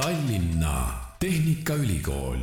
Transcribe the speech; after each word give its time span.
Tallinna 0.00 0.88
Tehnikaülikool 1.18 2.38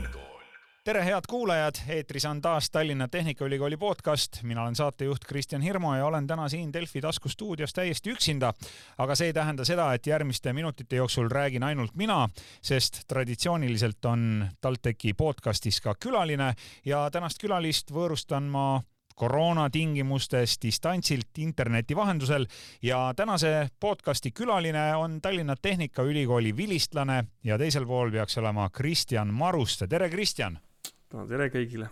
tere, 0.84 1.06
head 1.06 1.26
kuulajad, 1.30 1.76
eetris 1.90 2.26
on 2.26 2.42
taas 2.42 2.70
Tallinna 2.70 3.08
Tehnikaülikooli 3.08 3.78
podcast. 3.78 4.44
mina 4.44 4.62
olen 4.64 4.76
saatejuht 4.76 5.26
Kristjan 5.28 5.62
Hirmu 5.62 5.94
ja 5.94 6.06
olen 6.06 6.28
täna 6.28 6.50
siin 6.50 6.74
Delfi 6.74 7.02
taskustuudios 7.02 7.74
täiesti 7.74 8.12
üksinda. 8.12 8.54
aga 8.98 9.16
see 9.16 9.28
ei 9.28 9.34
tähenda 9.34 9.66
seda, 9.66 9.94
et 9.94 10.08
järgmiste 10.08 10.54
minutite 10.54 10.96
jooksul 10.96 11.30
räägin 11.30 11.64
ainult 11.64 11.96
mina, 11.96 12.30
sest 12.62 13.02
traditsiooniliselt 13.08 14.06
on 14.06 14.48
TalTechi 14.62 15.14
podcastis 15.14 15.82
ka 15.82 15.96
külaline 16.00 16.54
ja 16.86 17.10
tänast 17.12 17.42
külalist 17.42 17.92
võõrustan 17.92 18.44
ma 18.44 18.84
koroona 19.18 19.70
tingimustes 19.74 20.58
distantsilt 20.62 21.38
interneti 21.42 21.96
vahendusel 21.96 22.46
ja 22.86 23.14
tänase 23.16 23.70
podcasti 23.80 24.32
külaline 24.32 24.96
on 24.96 25.22
Tallinna 25.22 25.56
Tehnikaülikooli 25.62 26.58
vilistlane 26.58 27.24
ja 27.44 27.58
teisel 27.58 27.86
pool 27.86 28.12
peaks 28.12 28.38
olema 28.38 28.70
Kristjan 28.70 29.34
Maruste. 29.34 29.88
tere, 29.88 30.10
Kristjan! 30.10 30.60
no 31.14 31.26
tere 31.28 31.50
kõigile! 31.50 31.90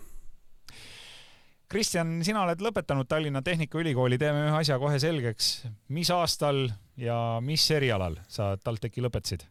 Kristjan, 1.66 2.20
sina 2.24 2.44
oled 2.46 2.62
lõpetanud 2.62 3.10
Tallinna 3.10 3.42
Tehnikaülikooli, 3.42 4.20
teeme 4.22 4.44
ühe 4.46 4.60
asja 4.60 4.78
kohe 4.80 5.00
selgeks. 5.02 5.66
mis 5.90 6.12
aastal 6.14 6.68
ja 6.98 7.40
mis 7.42 7.66
erialal 7.72 8.20
sa 8.28 8.54
TalTechi 8.58 9.02
lõpetasid? 9.02 9.48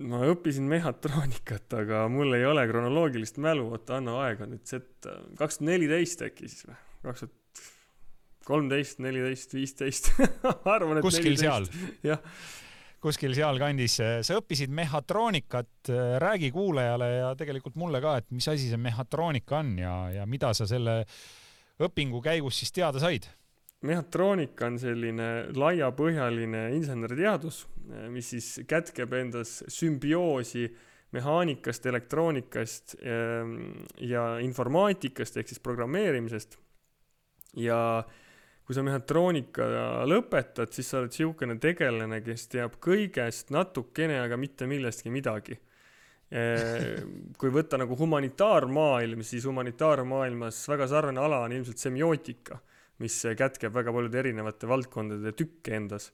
ma 0.00 0.22
õppisin 0.24 0.64
mehhatroonikat, 0.64 1.68
aga 1.76 2.06
mul 2.08 2.32
ei 2.38 2.46
ole 2.48 2.64
kronoloogilist 2.70 3.36
mälu, 3.36 3.68
oota, 3.76 3.98
anna 4.00 4.16
aega 4.24 4.48
nüüd, 4.48 4.64
see, 4.64 4.80
et 4.80 5.10
kaks 5.36 5.60
tuhat 5.60 5.68
neliteist 5.68 6.24
äkki 6.24 6.48
siis 6.48 6.64
või? 6.70 6.78
Kaks 7.02 7.24
tuhat 7.24 7.38
kolmteist, 8.46 8.98
neliteist, 9.02 9.54
viisteist 9.54 10.10
arvan, 10.74 10.98
et 10.98 11.06
kuskil 11.06 11.36
14. 11.36 11.42
seal. 11.42 11.68
jah. 12.10 12.40
kuskil 13.02 13.36
sealkandis. 13.36 13.98
sa 14.26 14.38
õppisid 14.38 14.72
mehhatroonikat, 14.74 15.92
räägi 16.22 16.52
kuulajale 16.54 17.10
ja 17.18 17.30
tegelikult 17.38 17.78
mulle 17.80 18.02
ka, 18.04 18.18
et 18.22 18.30
mis 18.34 18.48
asi 18.50 18.70
see 18.70 18.80
mehhatroonika 18.80 19.60
on 19.62 19.76
ja, 19.82 19.94
ja 20.20 20.26
mida 20.26 20.52
sa 20.56 20.68
selle 20.70 21.02
õpingu 21.82 22.22
käigus 22.24 22.62
siis 22.62 22.74
teada 22.74 23.02
said? 23.02 23.30
mehhatroonika 23.82 24.68
on 24.70 24.78
selline 24.78 25.28
laiapõhjaline 25.58 26.68
inseneriteadus, 26.76 27.64
mis 28.14 28.28
siis 28.30 28.50
kätkeb 28.70 29.10
endas 29.18 29.56
sümbioosi 29.66 30.68
mehaanikast, 31.12 31.86
elektroonikast 31.90 32.94
ja 34.06 34.22
informaatikast 34.46 35.40
ehk 35.42 35.50
siis 35.50 35.60
programmeerimisest 35.60 36.56
ja 37.56 37.78
kui 38.62 38.76
sa 38.76 38.84
mehhatroonika 38.86 39.66
lõpetad, 40.08 40.70
siis 40.72 40.88
sa 40.88 41.00
oled 41.00 41.12
niisugune 41.12 41.58
tegelane, 41.60 42.22
kes 42.24 42.46
teab 42.52 42.78
kõigest 42.82 43.50
natukene, 43.54 44.20
aga 44.22 44.38
mitte 44.40 44.68
millestki 44.70 45.12
midagi. 45.12 45.58
kui 47.36 47.50
võtta 47.52 47.76
nagu 47.76 47.96
humanitaarmaailm, 47.98 49.20
siis 49.20 49.44
humanitaarmaailmas 49.44 50.62
väga 50.70 50.86
sarnane 50.88 51.20
ala 51.20 51.42
on 51.44 51.52
ilmselt 51.52 51.82
semiootika, 51.82 52.56
mis 53.04 53.18
kätkeb 53.36 53.74
väga 53.74 53.92
paljude 53.92 54.18
erinevate 54.22 54.70
valdkondade 54.70 55.34
tükke 55.36 55.74
endas. 55.76 56.12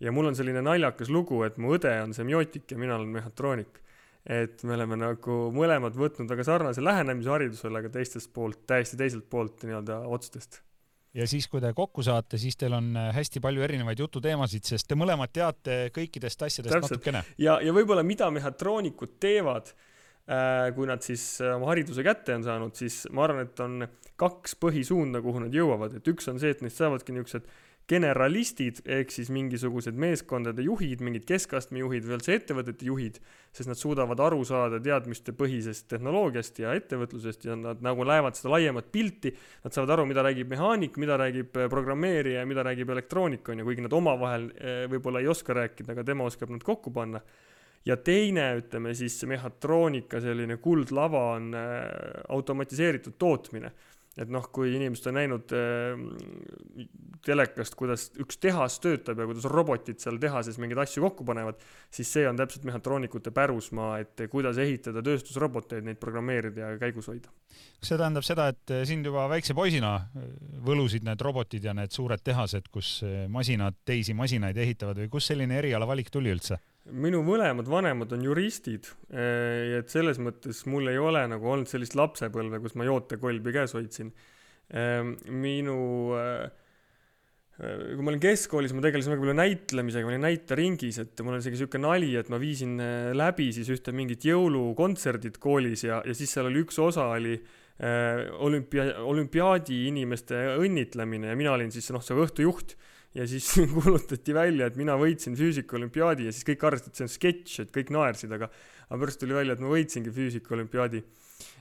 ja 0.00 0.12
mul 0.12 0.30
on 0.30 0.38
selline 0.38 0.62
naljakas 0.62 1.10
lugu, 1.10 1.42
et 1.44 1.58
mu 1.58 1.74
õde 1.76 1.92
on 2.02 2.14
semiootik 2.14 2.70
ja 2.70 2.78
mina 2.78 2.96
olen 2.96 3.12
mehhatroonik. 3.18 3.82
et 4.24 4.64
me 4.64 4.74
oleme 4.74 4.96
nagu 4.96 5.36
mõlemad 5.52 5.92
võtnud 5.92 6.30
väga 6.30 6.44
sarnase 6.44 6.80
lähenemise 6.80 7.30
haridusele, 7.30 7.78
aga 7.78 7.90
teistest 7.90 8.32
poolt, 8.32 8.64
täiesti 8.66 8.96
teiselt 8.96 9.28
poolt 9.28 9.68
nii-öelda 9.68 10.00
otstest 10.08 10.62
ja 11.18 11.26
siis, 11.28 11.48
kui 11.50 11.62
te 11.62 11.72
kokku 11.76 12.04
saate, 12.06 12.38
siis 12.40 12.56
teil 12.58 12.76
on 12.78 12.92
äh, 12.96 13.10
hästi 13.16 13.42
palju 13.44 13.64
erinevaid 13.66 14.00
jututeemasid, 14.04 14.66
sest 14.68 14.88
te 14.88 14.98
mõlemad 14.98 15.32
teate 15.34 15.78
kõikidest 15.94 16.44
asjadest 16.46 16.74
Täpselt. 16.74 16.98
natukene. 16.98 17.24
ja, 17.42 17.58
ja 17.64 17.74
võib-olla 17.74 18.04
mida 18.06 18.30
mehhatroonikud 18.34 19.16
teevad 19.22 19.72
äh,, 19.72 20.68
kui 20.76 20.88
nad 20.90 21.04
siis 21.04 21.24
äh, 21.42 21.56
oma 21.56 21.72
hariduse 21.72 22.04
kätte 22.06 22.38
on 22.38 22.46
saanud, 22.46 22.76
siis 22.78 23.02
ma 23.14 23.26
arvan, 23.26 23.48
et 23.48 23.64
on 23.64 23.88
kaks 24.18 24.58
põhisuunda, 24.62 25.22
kuhu 25.24 25.44
nad 25.46 25.54
jõuavad, 25.54 25.98
et 25.98 26.12
üks 26.12 26.30
on 26.30 26.40
see, 26.42 26.54
et 26.54 26.62
neist 26.64 26.80
saavadki 26.80 27.14
niisugused 27.14 27.50
generalistid 27.88 28.82
ehk 28.84 29.12
siis 29.12 29.30
mingisugused 29.32 29.96
meeskondade 29.96 30.64
juhid, 30.64 31.00
mingid 31.04 31.24
keskastme 31.28 31.80
juhid 31.80 32.04
või 32.04 32.18
üldse 32.18 32.36
ettevõtete 32.36 32.84
juhid, 32.84 33.16
sest 33.56 33.70
nad 33.70 33.80
suudavad 33.80 34.20
aru 34.26 34.42
saada 34.48 34.80
teadmistepõhisest 34.84 35.88
tehnoloogiast 35.94 36.60
ja 36.60 36.74
ettevõtlusest 36.76 37.48
ja 37.48 37.56
nad 37.56 37.80
nagu 37.84 38.04
näevad 38.08 38.36
seda 38.36 38.52
laiemat 38.56 38.92
pilti. 38.92 39.32
Nad 39.64 39.76
saavad 39.76 39.94
aru, 39.96 40.06
mida 40.10 40.24
räägib 40.26 40.52
mehaanik, 40.52 41.00
mida 41.00 41.16
räägib 41.20 41.56
äh, 41.56 41.70
programmeerija 41.72 42.44
ja 42.44 42.48
mida 42.48 42.66
räägib 42.66 42.92
elektroonik, 42.92 43.48
on 43.48 43.62
ju, 43.62 43.68
kuigi 43.70 43.88
nad 43.88 43.96
omavahel 43.96 44.48
äh, 44.52 44.80
võib-olla 44.92 45.24
ei 45.24 45.32
oska 45.32 45.56
rääkida, 45.56 45.94
aga 45.96 46.04
tema 46.12 46.28
oskab 46.28 46.52
nad 46.52 46.64
kokku 46.66 46.92
panna 46.92 47.24
ja 47.88 47.96
teine, 47.96 48.50
ütleme 48.60 48.92
siis 48.96 49.16
mehhatroonika 49.28 50.20
selline 50.20 50.58
kuldlava 50.60 51.30
on 51.38 51.54
äh, 51.56 51.86
automatiseeritud 52.36 53.16
tootmine 53.16 53.72
et 54.18 54.30
noh, 54.32 54.46
kui 54.54 54.72
inimesed 54.74 55.10
on 55.10 55.16
näinud 55.18 55.54
äh, 55.56 56.86
telekast, 57.24 57.76
kuidas 57.78 58.08
üks 58.20 58.38
tehas 58.42 58.78
töötab 58.82 59.20
ja 59.20 59.26
kuidas 59.28 59.46
robotid 59.50 60.00
seal 60.02 60.18
tehases 60.22 60.58
mingeid 60.60 60.80
asju 60.84 61.04
kokku 61.04 61.26
panevad, 61.28 61.60
siis 61.94 62.10
see 62.16 62.26
on 62.28 62.38
täpselt 62.38 62.66
mehhatroonikute 62.68 63.32
pärusmaa, 63.34 63.98
et 64.04 64.24
kuidas 64.32 64.58
ehitada 64.62 65.02
tööstusroboteid, 65.04 65.86
neid 65.86 66.00
programmeerida 66.02 66.72
ja 66.72 66.80
käigus 66.80 67.10
hoida. 67.10 67.30
kas 67.78 67.92
see 67.92 67.98
tähendab 68.00 68.26
seda, 68.26 68.48
et 68.54 68.74
sind 68.88 69.06
juba 69.06 69.26
väikse 69.30 69.54
poisina 69.58 69.92
võlusid 70.66 71.06
need 71.06 71.20
robotid 71.22 71.64
ja 71.64 71.74
need 71.76 71.94
suured 71.94 72.22
tehased, 72.24 72.70
kus 72.72 72.98
masinad 73.28 73.78
teisi 73.86 74.14
masinaid 74.14 74.56
ehitavad 74.56 74.98
või 75.04 75.12
kust 75.12 75.32
selline 75.32 75.58
erialavalik 75.62 76.10
tuli 76.14 76.34
üldse? 76.34 76.58
Minu 76.94 77.20
mõlemad 77.26 77.68
vanemad 77.68 78.12
on 78.16 78.22
juristid, 78.24 78.88
eh, 79.12 79.78
et 79.80 79.90
selles 79.92 80.20
mõttes 80.22 80.64
mul 80.70 80.88
ei 80.90 80.98
ole 81.00 81.24
nagu 81.30 81.50
olnud 81.52 81.68
sellist 81.70 81.96
lapsepõlve, 81.98 82.60
kus 82.62 82.76
ma 82.78 82.86
jootekolbi 82.88 83.54
käes 83.54 83.74
hoidsin. 83.76 84.12
Eh, 84.68 85.02
minu, 85.32 85.78
eh, 86.18 86.48
kui 87.58 88.02
ma 88.04 88.12
olin 88.12 88.22
keskkoolis, 88.22 88.72
ma 88.72 88.84
tegelesin 88.84 89.12
väga 89.12 89.24
palju 89.24 89.36
näitlemisega, 89.38 90.06
ma 90.06 90.12
olin 90.12 90.26
näiteringis, 90.28 90.98
et 91.02 91.22
mul 91.24 91.34
on 91.34 91.40
isegi 91.40 91.56
niisugune 91.56 91.82
nali, 91.82 92.12
et 92.16 92.28
ma 92.30 92.38
viisin 92.38 92.76
läbi 93.18 93.48
siis 93.52 93.68
ühte 93.74 93.90
mingit 93.90 94.22
jõulukontserdit 94.22 95.40
koolis 95.42 95.82
ja, 95.82 96.02
ja 96.06 96.14
siis 96.14 96.30
seal 96.30 96.46
oli 96.46 96.62
üks 96.62 96.78
osa 96.78 97.08
oli 97.16 97.34
olümpia, 98.38 99.02
olümpiaadi 99.02 99.88
inimeste 99.88 100.38
õnnitlemine 100.58 101.30
ja 101.30 101.36
mina 101.38 101.52
olin 101.54 101.70
siis 101.74 101.90
noh, 101.90 102.02
see 102.02 102.14
õhtujuht 102.14 102.76
ja 103.18 103.26
siis 103.26 103.50
kuulutati 103.74 104.34
välja, 104.34 104.68
et 104.68 104.76
mina 104.78 104.94
võitsin 104.98 105.36
füüsikaolümpiaadi 105.38 106.28
ja 106.28 106.34
siis 106.34 106.46
kõik 106.46 106.66
arvasid, 106.68 106.90
et 106.90 106.98
see 107.00 107.06
on 107.06 107.14
sketš, 107.14 107.60
et 107.64 107.72
kõik 107.74 107.90
naersid, 107.94 108.32
aga 108.34 108.50
aga 108.88 109.00
pärast 109.02 109.20
tuli 109.20 109.36
välja, 109.36 109.54
et 109.54 109.62
ma 109.62 109.72
võitsingi 109.72 110.12
füüsikaolümpiaadi. 110.14 111.02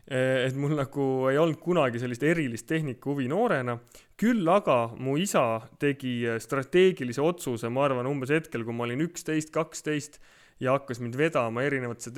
et 0.08 0.56
mul 0.56 0.72
nagu 0.78 1.06
ei 1.28 1.38
olnud 1.38 1.60
kunagi 1.60 2.00
sellist 2.00 2.24
erilist 2.24 2.66
tehnikahuvi 2.70 3.28
noorena, 3.28 3.76
küll 4.16 4.48
aga 4.50 4.94
mu 4.96 5.18
isa 5.20 5.60
tegi 5.80 6.22
strateegilise 6.40 7.22
otsuse, 7.22 7.70
ma 7.70 7.84
arvan, 7.86 8.08
umbes 8.08 8.32
hetkel, 8.32 8.64
kui 8.64 8.74
ma 8.74 8.88
olin 8.88 9.04
üksteist, 9.04 9.52
kaksteist 9.52 10.22
ja 10.64 10.78
hakkas 10.78 11.04
mind 11.04 11.20
vedama 11.20 11.66
erinevatesse 11.68 12.16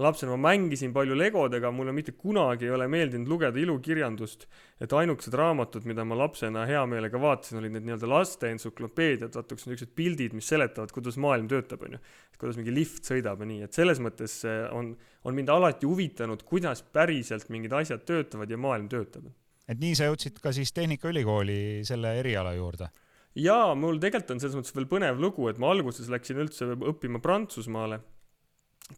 tehnoloogiamuuseumitesse 0.00 0.02
lapsena 0.02 0.36
ma 0.36 0.48
mängisin 0.48 0.92
palju 0.92 1.14
legodega, 1.16 1.70
mulle 1.70 1.92
mitte 1.92 2.12
kunagi 2.12 2.66
ei 2.66 2.70
ole 2.74 2.88
meeldinud 2.88 3.28
lugeda 3.28 3.58
ilukirjandust. 3.58 4.46
et 4.80 4.92
ainukesed 4.92 5.34
raamatud, 5.34 5.84
mida 5.84 6.04
ma 6.04 6.16
lapsena 6.16 6.64
hea 6.66 6.86
meelega 6.86 7.20
vaatasin, 7.20 7.58
olid 7.58 7.74
need 7.74 7.84
nii-öelda 7.84 8.08
laste 8.08 8.48
entsüklopeediad, 8.48 9.34
vaata 9.34 9.54
kus 9.54 9.66
on 9.66 9.74
niisugused 9.74 9.94
pildid, 9.94 10.32
mis 10.32 10.48
seletavad, 10.48 10.92
kuidas 10.92 11.18
maailm 11.20 11.48
töötab, 11.48 11.82
on 11.84 11.98
ju. 11.98 12.00
kuidas 12.40 12.56
mingi 12.56 12.72
lift 12.72 13.04
sõidab 13.04 13.42
ja 13.42 13.50
nii, 13.50 13.60
et 13.66 13.76
selles 13.76 14.00
mõttes 14.00 14.40
on, 14.72 14.94
on 15.24 15.36
mind 15.36 15.52
alati 15.52 15.86
huvitanud, 15.86 16.42
kuidas 16.48 16.82
päriselt 16.82 17.50
mingid 17.52 17.74
asjad 17.76 18.06
töötavad 18.08 18.50
ja 18.50 18.56
maailm 18.56 18.88
töötab. 18.88 19.28
et 19.68 19.78
nii 19.80 19.94
sa 19.94 20.08
jõudsid 20.08 20.40
ka 20.40 20.52
siis 20.52 20.72
Tehnikaülikooli 20.72 21.84
selle 21.84 22.16
eriala 22.22 22.54
juurde? 22.56 22.88
jaa, 23.36 23.74
mul 23.74 24.00
tegelikult 24.00 24.32
on 24.36 24.40
selles 24.40 24.56
mõttes 24.56 24.74
veel 24.74 24.88
põnev 24.88 25.20
lugu, 25.20 25.48
et 25.48 25.60
ma 25.60 25.74
alguses 25.74 26.08
läksin 26.08 26.40
üldse 26.40 26.72
õppima 26.78 27.20
Prantsusmaale 27.20 28.00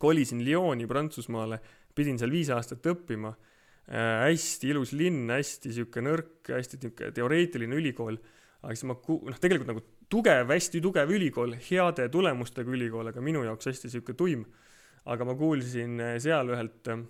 kolisin 0.01 0.45
Lyoni 0.45 0.87
Prantsusmaale, 0.89 1.59
pidin 1.95 2.19
seal 2.21 2.33
viis 2.33 2.51
aastat 2.55 2.87
õppima 2.93 3.33
äh,. 3.33 4.29
hästi 4.29 4.73
ilus 4.73 4.95
linn, 4.97 5.31
hästi 5.31 5.73
sihuke 5.77 6.05
nõrk, 6.05 6.53
hästi 6.55 6.81
nihuke 6.83 7.11
teoreetiline 7.17 7.77
ülikool. 7.77 8.19
aga 8.63 8.75
siis 8.77 8.87
ma 8.89 8.97
noh, 8.97 9.41
tegelikult 9.43 9.73
nagu 9.73 9.85
tugev, 10.13 10.51
hästi 10.53 10.83
tugev 10.85 11.11
ülikool, 11.11 11.57
heade 11.71 12.09
tulemustega 12.13 12.71
ülikool, 12.71 13.09
aga 13.11 13.25
minu 13.25 13.45
jaoks 13.47 13.71
hästi 13.73 13.91
sihuke 13.93 14.17
tuim. 14.19 14.45
aga 15.03 15.25
ma 15.27 15.35
kuulsin 15.35 15.99
äh, 15.99 16.13
seal 16.23 16.53
ühelt 16.55 16.87
äh, 16.93 17.01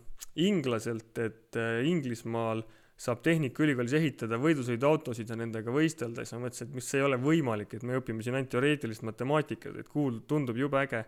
inglaselt, 0.40 1.18
et 1.20 1.58
äh, 1.60 1.82
Inglismaal 1.84 2.62
saab 2.96 3.20
Tehnikaülikoolis 3.26 3.92
ehitada 3.98 4.38
võidusõiduautosid 4.40 5.28
ja 5.28 5.36
nendega 5.36 5.74
võistelda, 5.74 6.24
siis 6.24 6.32
ma 6.36 6.46
mõtlesin, 6.46 6.70
et 6.70 6.78
mis 6.78 6.88
ei 6.96 7.04
ole 7.04 7.18
võimalik, 7.20 7.74
et 7.76 7.84
me 7.84 7.98
õpime 7.98 8.24
siin 8.24 8.38
ainult 8.38 8.48
teoreetilist 8.54 9.04
matemaatikat, 9.04 9.76
et 9.82 9.90
kuul-, 9.92 10.22
tundub 10.30 10.56
jube 10.56 10.80
äge 10.80 11.02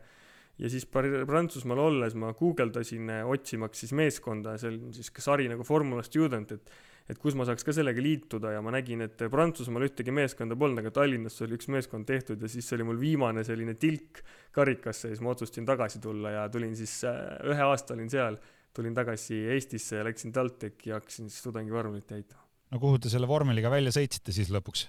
ja 0.58 0.70
siis 0.70 0.86
Prantsusmaal 0.86 1.80
olles 1.88 2.14
ma 2.18 2.32
guugeldasin, 2.36 3.10
eh, 3.10 3.22
otsimaks 3.26 3.84
siis 3.84 3.94
meeskonda, 3.96 4.58
see 4.60 4.72
on 4.72 4.92
siis 4.94 5.10
ka 5.14 5.24
sari 5.24 5.48
nagu 5.50 5.66
Formula 5.66 6.04
Student, 6.06 6.52
et 6.58 6.74
et 7.04 7.18
kus 7.20 7.34
ma 7.36 7.44
saaks 7.44 7.66
ka 7.66 7.72
sellega 7.76 8.00
liituda 8.00 8.54
ja 8.54 8.62
ma 8.64 8.72
nägin, 8.72 9.02
et 9.04 9.20
Prantsusmaal 9.30 9.84
ühtegi 9.90 10.12
meeskonda 10.14 10.56
polnud, 10.56 10.80
aga 10.80 10.92
Tallinnas 10.94 11.36
oli 11.44 11.58
üks 11.58 11.68
meeskond 11.72 12.08
tehtud 12.08 12.40
ja 12.40 12.48
siis 12.48 12.70
oli 12.76 12.86
mul 12.88 13.00
viimane 13.00 13.44
selline 13.44 13.74
tilk 13.76 14.22
karikasse 14.56 15.10
ja 15.10 15.12
siis 15.12 15.24
ma 15.24 15.34
otsustasin 15.34 15.68
tagasi 15.68 16.00
tulla 16.04 16.32
ja 16.32 16.46
tulin 16.52 16.72
siis, 16.78 16.96
äh, 17.08 17.20
ühe 17.52 17.66
aasta 17.66 17.92
olin 17.96 18.08
seal, 18.12 18.38
tulin 18.74 18.96
tagasi 18.96 19.42
Eestisse 19.52 20.00
ja 20.00 20.08
läksin 20.08 20.32
TalTechi 20.32 20.94
ja 20.94 21.02
hakkasin 21.02 21.28
siis 21.28 21.44
tudengivormelit 21.44 22.08
täitma. 22.08 22.40
no 22.72 22.80
kuhu 22.80 22.98
te 22.98 23.12
selle 23.12 23.28
vormeliga 23.28 23.72
välja 23.72 23.92
sõitsite 23.92 24.32
siis 24.32 24.48
lõpuks? 24.54 24.88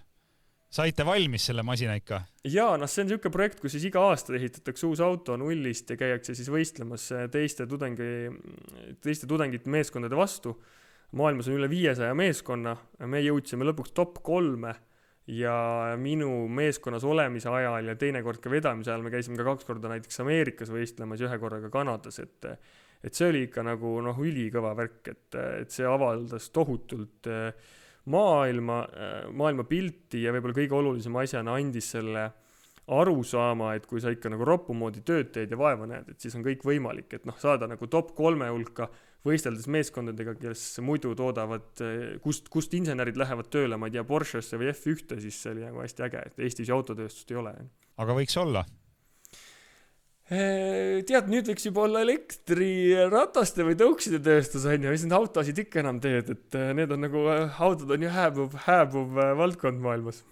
Saite 0.76 1.06
valmis 1.08 1.46
selle 1.50 1.64
masina 1.66 1.96
ikka? 2.00 2.22
jaa, 2.52 2.76
noh, 2.80 2.90
see 2.92 3.04
on 3.04 3.10
niisugune 3.10 3.34
projekt, 3.34 3.62
kus 3.64 3.76
siis 3.76 3.88
iga 3.90 4.04
aasta 4.10 4.36
ehitatakse 4.38 4.88
uus 4.90 5.02
auto 5.04 5.38
nullist 5.40 5.92
ja 5.94 6.00
käiakse 6.00 6.36
siis 6.38 6.50
võistlemas 6.52 7.08
teiste 7.34 7.68
tudengi, 7.70 8.10
teiste 9.04 9.30
tudengite 9.30 9.72
meeskondade 9.72 10.18
vastu. 10.18 10.56
maailmas 11.16 11.48
on 11.48 11.60
üle 11.60 11.70
viiesaja 11.72 12.16
meeskonna, 12.18 12.76
me 13.08 13.22
jõudsime 13.24 13.68
lõpuks 13.70 13.96
top 13.96 14.20
kolme 14.26 14.76
ja 15.32 15.96
minu 15.98 16.48
meeskonnas 16.48 17.06
olemise 17.08 17.50
ajal 17.50 17.88
ja 17.90 17.96
teinekord 17.98 18.42
ka 18.44 18.52
vedamise 18.52 18.92
ajal 18.92 19.06
me 19.06 19.14
käisime 19.14 19.40
ka 19.40 19.48
kaks 19.48 19.66
korda 19.66 19.90
näiteks 19.90 20.22
Ameerikas 20.22 20.70
võistlemas 20.74 21.22
ja 21.22 21.30
ühe 21.30 21.40
korra 21.42 21.62
ka 21.64 21.72
Kanadas, 21.74 22.20
et 22.20 22.52
et 23.06 23.14
see 23.14 23.28
oli 23.30 23.42
ikka 23.46 23.62
nagu 23.62 24.00
noh, 24.02 24.18
ülikõva 24.18 24.72
värk, 24.78 25.10
et, 25.12 25.36
et 25.62 25.74
see 25.74 25.86
avaldas 25.86 26.48
tohutult 26.50 27.28
äh, 27.30 27.52
maailma, 28.12 28.84
maailmapilti 29.34 30.22
ja 30.24 30.34
võib-olla 30.36 30.58
kõige 30.58 30.78
olulisema 30.78 31.24
asjana 31.26 31.56
andis 31.58 31.90
selle 31.96 32.28
arusaama, 32.86 33.72
et 33.76 33.88
kui 33.90 34.02
sa 34.02 34.12
ikka 34.14 34.30
nagu 34.30 34.46
roppu 34.46 34.76
moodi 34.78 35.02
tööd 35.06 35.32
teed 35.34 35.52
ja 35.52 35.58
vaeva 35.58 35.88
näed, 35.90 36.12
et 36.14 36.22
siis 36.22 36.36
on 36.38 36.46
kõik 36.46 36.62
võimalik, 36.68 37.10
et 37.18 37.26
noh, 37.26 37.38
saada 37.42 37.70
nagu 37.70 37.90
top 37.90 38.14
kolme 38.18 38.52
hulka 38.54 38.92
võisteldes 39.26 39.66
meeskondadega, 39.74 40.36
kes 40.38 40.68
muidu 40.86 41.16
toodavad, 41.18 41.82
kust, 42.22 42.52
kust 42.54 42.76
insenerid 42.78 43.18
lähevad 43.18 43.50
tööle, 43.50 43.80
ma 43.82 43.90
ei 43.90 43.96
tea, 43.98 44.06
Porschesse 44.06 44.60
või 44.62 44.70
F1-te, 44.70 45.18
siis 45.24 45.42
see 45.42 45.56
oli 45.56 45.66
nagu 45.66 45.82
hästi 45.82 46.06
äge, 46.06 46.22
et 46.30 46.44
Eestis 46.46 46.70
ju 46.70 46.78
autotööstust 46.78 47.34
ei 47.34 47.42
ole. 47.42 47.56
aga 47.98 48.18
võiks 48.20 48.38
olla 48.38 48.62
tead, 50.26 51.28
nüüd 51.30 51.50
võiks 51.52 51.68
juba 51.68 51.84
olla 51.86 52.02
elektrirataste 52.02 53.66
või 53.68 53.76
tõukside 53.78 54.20
tööstus 54.26 54.64
on 54.66 54.88
ju, 54.88 54.94
mis 54.94 55.04
neid 55.06 55.18
autosid 55.20 55.60
ikka 55.66 55.84
enam 55.84 56.00
teed, 56.02 56.32
et 56.34 56.58
need 56.74 56.94
on 56.96 57.06
nagu, 57.06 57.28
autod 57.62 57.94
on 57.94 58.08
ju 58.08 58.10
hääbuv, 58.10 58.56
hääbuv 58.66 59.20
valdkond 59.38 59.84
maailmas. 59.84 60.24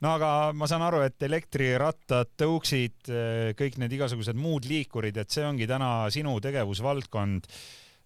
no 0.00 0.14
aga 0.16 0.30
ma 0.56 0.68
saan 0.70 0.86
aru, 0.86 1.02
et 1.04 1.20
elektrirattad, 1.28 2.32
tõuksid, 2.40 3.12
kõik 3.60 3.76
need 3.82 3.98
igasugused 3.98 4.40
muud 4.40 4.64
liikurid, 4.64 5.20
et 5.20 5.28
see 5.28 5.44
ongi 5.44 5.68
täna 5.68 6.08
sinu 6.08 6.40
tegevusvaldkond. 6.40 7.52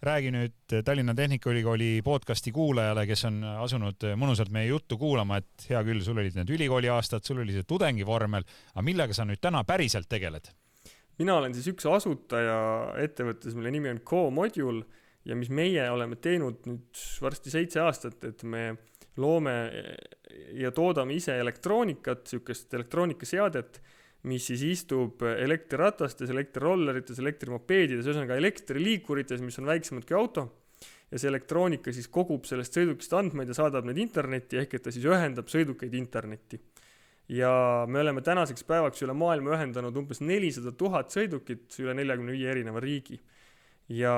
räägi 0.04 0.30
nüüd 0.34 0.82
Tallinna 0.84 1.14
Tehnikaülikooli 1.14 2.02
podcasti 2.04 2.52
kuulajale, 2.52 3.06
kes 3.06 3.24
on 3.24 3.38
asunud 3.62 4.02
mõnusalt 4.18 4.50
meie 4.50 4.66
juttu 4.66 4.98
kuulama, 4.98 5.38
et 5.38 5.70
hea 5.70 5.80
küll, 5.84 6.02
sul 6.02 6.18
olid 6.18 6.34
need 6.34 6.50
ülikooli 6.50 6.90
aastad, 6.90 7.22
sul 7.24 7.38
oli 7.38 7.54
see 7.54 7.62
tudengivormel, 7.62 8.44
aga 8.74 8.82
millega 8.82 9.14
sa 9.14 9.24
nüüd 9.24 9.40
täna 9.40 9.62
päriselt 9.64 10.10
tegeled? 10.10 10.50
Mina 11.18 11.36
olen 11.38 11.54
siis 11.54 11.68
üks 11.74 11.86
asutaja 11.88 12.58
ettevõttes, 13.02 13.54
mille 13.56 13.72
nimi 13.74 13.92
on 13.92 14.02
Co-Module 14.06 14.84
ja 15.28 15.36
mis 15.38 15.50
meie 15.52 15.86
oleme 15.90 16.18
teinud 16.20 16.66
nüüd 16.68 17.04
varsti 17.24 17.52
seitse 17.52 17.82
aastat, 17.84 18.18
et 18.28 18.42
me 18.48 18.72
loome 19.20 19.54
ja 20.58 20.72
toodame 20.74 21.14
ise 21.16 21.36
elektroonikat, 21.38 22.24
niisugust 22.26 22.74
elektroonikaseadet, 22.74 23.80
mis 24.30 24.46
siis 24.48 24.64
istub 24.66 25.22
elektriratastes, 25.28 26.30
elektrirollerites, 26.32 27.20
elektrimopeedides, 27.20 28.06
ühesõnaga 28.08 28.38
elektriliikurites, 28.40 29.42
mis 29.44 29.60
on 29.60 29.68
väiksemad 29.70 30.06
kui 30.08 30.18
auto. 30.18 30.50
ja 31.12 31.18
see 31.20 31.28
elektroonika 31.28 31.92
siis 31.94 32.08
kogub 32.10 32.46
sellest 32.48 32.74
sõidukist 32.74 33.12
andmeid 33.14 33.52
ja 33.52 33.54
saadab 33.54 33.84
need 33.86 34.00
internetti, 34.02 34.58
ehk 34.58 34.72
et 34.74 34.82
ta 34.82 34.90
siis 34.90 35.04
ühendab 35.06 35.46
sõidukeid 35.52 35.92
internetti 35.94 36.58
ja 37.28 37.86
me 37.88 38.00
oleme 38.00 38.20
tänaseks 38.24 38.66
päevaks 38.68 39.02
üle 39.06 39.14
maailma 39.16 39.56
ühendanud 39.56 39.96
umbes 39.96 40.20
nelisada 40.20 40.74
tuhat 40.76 41.14
sõidukit 41.14 41.72
üle 41.80 41.96
neljakümne 41.96 42.34
viie 42.36 42.50
erineva 42.52 42.82
riigi. 42.84 43.20
ja 43.88 44.12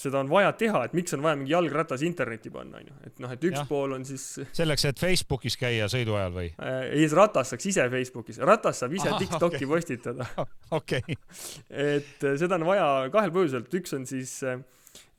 seda 0.00 0.20
on 0.22 0.30
vaja 0.30 0.52
teha, 0.56 0.82
et 0.86 0.94
miks 0.96 1.12
on 1.16 1.22
vaja 1.24 1.36
mingi 1.36 1.52
jalgratas 1.52 2.02
internetti 2.06 2.52
panna, 2.52 2.80
on 2.80 2.88
ju, 2.88 2.96
et 3.08 3.18
noh, 3.20 3.32
et 3.34 3.44
üks 3.50 3.58
ja. 3.58 3.64
pool 3.68 3.96
on 3.96 4.04
siis 4.08 4.24
selleks, 4.60 4.86
et 4.88 5.00
Facebookis 5.00 5.56
käia 5.60 5.88
sõidu 5.92 6.16
ajal 6.16 6.36
või 6.36 6.48
äh,? 6.56 6.82
ei, 6.96 7.08
ratas 7.16 7.52
saaks 7.52 7.70
ise 7.72 7.86
Facebookis, 7.92 8.40
ratas 8.48 8.80
saab 8.84 8.96
ise 8.96 9.10
Aha, 9.12 9.20
TikTok'i 9.20 9.64
okay. 9.64 9.70
postitada 9.74 10.28
okei 10.80 11.04
et 11.08 12.28
äh, 12.28 12.36
seda 12.40 12.60
on 12.60 12.68
vaja 12.68 12.86
kahel 13.12 13.34
põhjusel, 13.34 13.66
üks 13.80 13.96
on 13.96 14.08
siis 14.08 14.38
äh, 14.44 14.60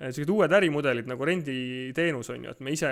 sellised 0.09 0.31
uued 0.33 0.53
ärimudelid 0.57 1.09
nagu 1.09 1.25
renditeenus 1.27 2.31
on 2.33 2.45
ju, 2.47 2.53
et 2.55 2.61
me 2.65 2.73
ise 2.73 2.89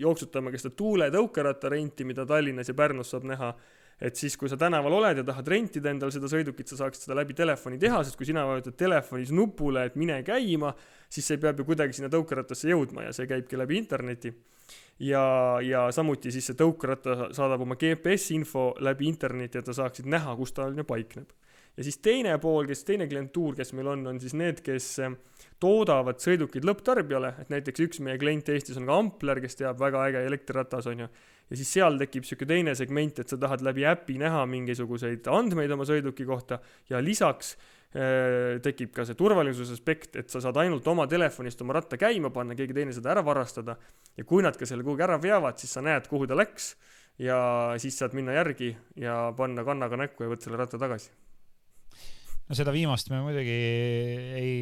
jooksutame 0.00 0.50
ka 0.50 0.60
seda 0.60 0.74
tuuletõukeratta-renti, 0.78 2.06
mida 2.08 2.26
Tallinnas 2.26 2.72
ja 2.72 2.74
Pärnus 2.78 3.14
saab 3.14 3.28
näha. 3.30 3.52
et 3.98 4.14
siis, 4.14 4.36
kui 4.38 4.46
sa 4.46 4.54
tänaval 4.54 4.94
oled 4.94 5.18
ja 5.18 5.24
tahad 5.26 5.48
rentida 5.50 5.90
endale 5.90 6.14
seda 6.14 6.28
sõidukit, 6.30 6.68
sa 6.70 6.76
saaksid 6.78 7.08
seda 7.08 7.16
läbi 7.18 7.34
telefoni 7.34 7.80
teha, 7.82 8.04
sest 8.06 8.14
kui 8.14 8.28
sina 8.28 8.44
vajutad 8.46 8.76
telefonis 8.78 9.32
nupule, 9.34 9.88
et 9.88 9.96
mine 9.98 10.20
käima, 10.22 10.70
siis 11.10 11.26
see 11.26 11.40
peab 11.42 11.58
ju 11.58 11.66
kuidagi 11.66 11.98
sinna 11.98 12.10
tõukerattasse 12.12 12.70
jõudma 12.70 13.08
ja 13.08 13.16
see 13.16 13.26
käibki 13.26 13.58
läbi 13.58 13.74
interneti. 13.74 14.32
ja, 15.02 15.58
ja 15.62 15.88
samuti 15.90 16.30
siis 16.30 16.46
see 16.46 16.54
tõukeratta 16.54 17.32
saadab 17.34 17.66
oma 17.66 17.74
GPS-info 17.74 18.76
läbi 18.78 19.10
interneti, 19.10 19.58
et 19.58 19.66
sa 19.66 19.74
saaksid 19.82 20.06
näha, 20.06 20.36
kus 20.36 20.54
ta 20.54 20.70
on 20.70 20.78
ja 20.78 20.86
paikneb. 20.86 21.34
Ja 21.78 21.86
siis 21.86 22.00
teine 22.02 22.34
pool, 22.42 22.66
kes, 22.66 22.82
teine 22.86 23.06
klientuur, 23.10 23.54
kes 23.58 23.70
meil 23.78 23.92
on, 23.94 24.04
on 24.10 24.20
siis 24.22 24.34
need, 24.34 24.60
kes 24.66 24.90
toodavad 25.62 26.18
sõidukid 26.22 26.66
lõpptarbijale, 26.66 27.36
et 27.42 27.50
näiteks 27.54 27.84
üks 27.86 28.02
meie 28.02 28.18
klient 28.18 28.50
Eestis 28.50 28.78
on 28.80 28.86
ka 28.88 28.98
Ampler, 28.98 29.40
kes 29.44 29.58
teab 29.60 29.78
väga 29.78 30.08
äge 30.10 30.24
elektriratas, 30.26 30.90
on 30.90 31.04
ju, 31.04 31.08
ja 31.48 31.58
siis 31.58 31.70
seal 31.78 31.98
tekib 32.00 32.26
niisugune 32.26 32.50
teine 32.50 32.74
segment, 32.78 33.22
et 33.22 33.30
sa 33.30 33.38
tahad 33.40 33.62
läbi 33.64 33.86
äpi 33.88 34.18
näha 34.20 34.44
mingisuguseid 34.50 35.28
andmeid 35.32 35.72
oma 35.74 35.86
sõiduki 35.88 36.26
kohta. 36.28 36.58
Ja 36.90 37.00
lisaks 37.04 37.54
äh, 37.56 38.58
tekib 38.64 38.92
ka 38.96 39.06
see 39.08 39.18
turvalisuse 39.18 39.78
aspekt, 39.78 40.18
et 40.20 40.34
sa 40.34 40.42
saad 40.44 40.60
ainult 40.60 40.86
oma 40.90 41.08
telefonist 41.10 41.62
oma 41.64 41.78
ratta 41.78 42.00
käima 42.00 42.32
panna, 42.34 42.58
keegi 42.58 42.76
teine 42.76 42.96
seda 42.96 43.14
ära 43.14 43.24
varastada. 43.26 43.78
Ja 44.18 44.26
kui 44.28 44.44
nad 44.44 44.58
ka 44.58 44.68
selle 44.68 44.86
kuhugi 44.86 45.06
ära 45.08 45.20
veavad, 45.22 45.60
siis 45.60 45.72
sa 45.78 45.84
näed, 45.84 46.10
kuhu 46.10 46.28
ta 46.28 46.38
läks. 46.38 46.74
Ja 47.18 47.38
siis 47.82 47.96
saad 47.98 48.12
minna 48.14 48.36
järgi 48.36 48.76
ja 49.00 49.32
panna 49.36 49.64
kannaga 49.66 49.98
näkku 49.98 50.22
ja 50.22 50.30
võtta 50.30 50.46
selle 50.46 50.60
ratta 50.60 50.78
tagasi. 50.78 51.10
No 52.48 52.56
seda 52.58 52.74
viimast 52.74 53.10
me 53.12 53.22
muidugi 53.24 53.56
ei 54.40 54.52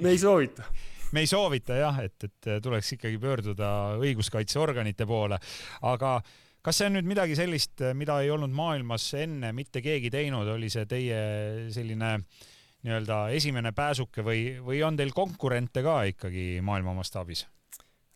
me 0.00 0.10
ei 0.14 0.18
soovita. 0.18 0.64
Me 1.12 1.20
ei 1.20 1.28
soovita 1.28 1.74
jah, 1.76 1.98
et, 2.00 2.24
et 2.24 2.46
tuleks 2.64 2.94
ikkagi 2.94 3.18
pöörduda 3.20 3.66
õiguskaitseorganite 4.00 5.04
poole, 5.04 5.36
aga 5.84 6.12
kas 6.64 6.78
see 6.80 6.88
on 6.88 6.96
nüüd 6.96 7.10
midagi 7.10 7.36
sellist, 7.36 7.82
mida 7.92 8.16
ei 8.24 8.30
olnud 8.32 8.54
maailmas 8.56 9.10
enne 9.20 9.50
mitte 9.52 9.82
keegi 9.84 10.08
teinud, 10.08 10.48
oli 10.54 10.70
see 10.72 10.86
teie 10.88 11.18
selline 11.74 12.14
nii-öelda 12.86 13.26
esimene 13.36 13.74
pääsuke 13.76 14.24
või, 14.24 14.46
või 14.64 14.80
on 14.86 14.96
teil 14.96 15.12
konkurente 15.12 15.84
ka 15.84 16.00
ikkagi 16.14 16.62
maailma 16.64 16.96
mastaabis? 16.96 17.44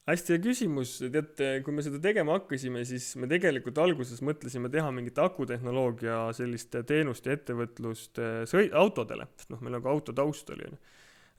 Hästi 0.06 0.34
hea 0.34 0.42
küsimus, 0.42 0.96
tead, 1.12 1.40
kui 1.66 1.75
me 1.75 1.82
seda 1.82 1.98
tegema 2.02 2.36
hakkasime, 2.38 2.84
siis 2.86 3.08
me 3.18 3.26
tegelikult 3.30 3.78
alguses 3.82 4.22
mõtlesime 4.22 4.70
teha 4.72 4.92
mingit 4.94 5.18
akutehnoloogia 5.18 6.28
sellist 6.36 6.76
teenust 6.86 7.26
ja 7.26 7.34
ettevõtlust 7.34 8.22
sõi-, 8.50 8.70
autodele, 8.70 9.26
sest 9.40 9.50
noh, 9.54 9.64
meil 9.66 9.78
nagu 9.78 9.90
autotaust 9.90 10.54
oli, 10.54 10.70
onju 10.70 10.94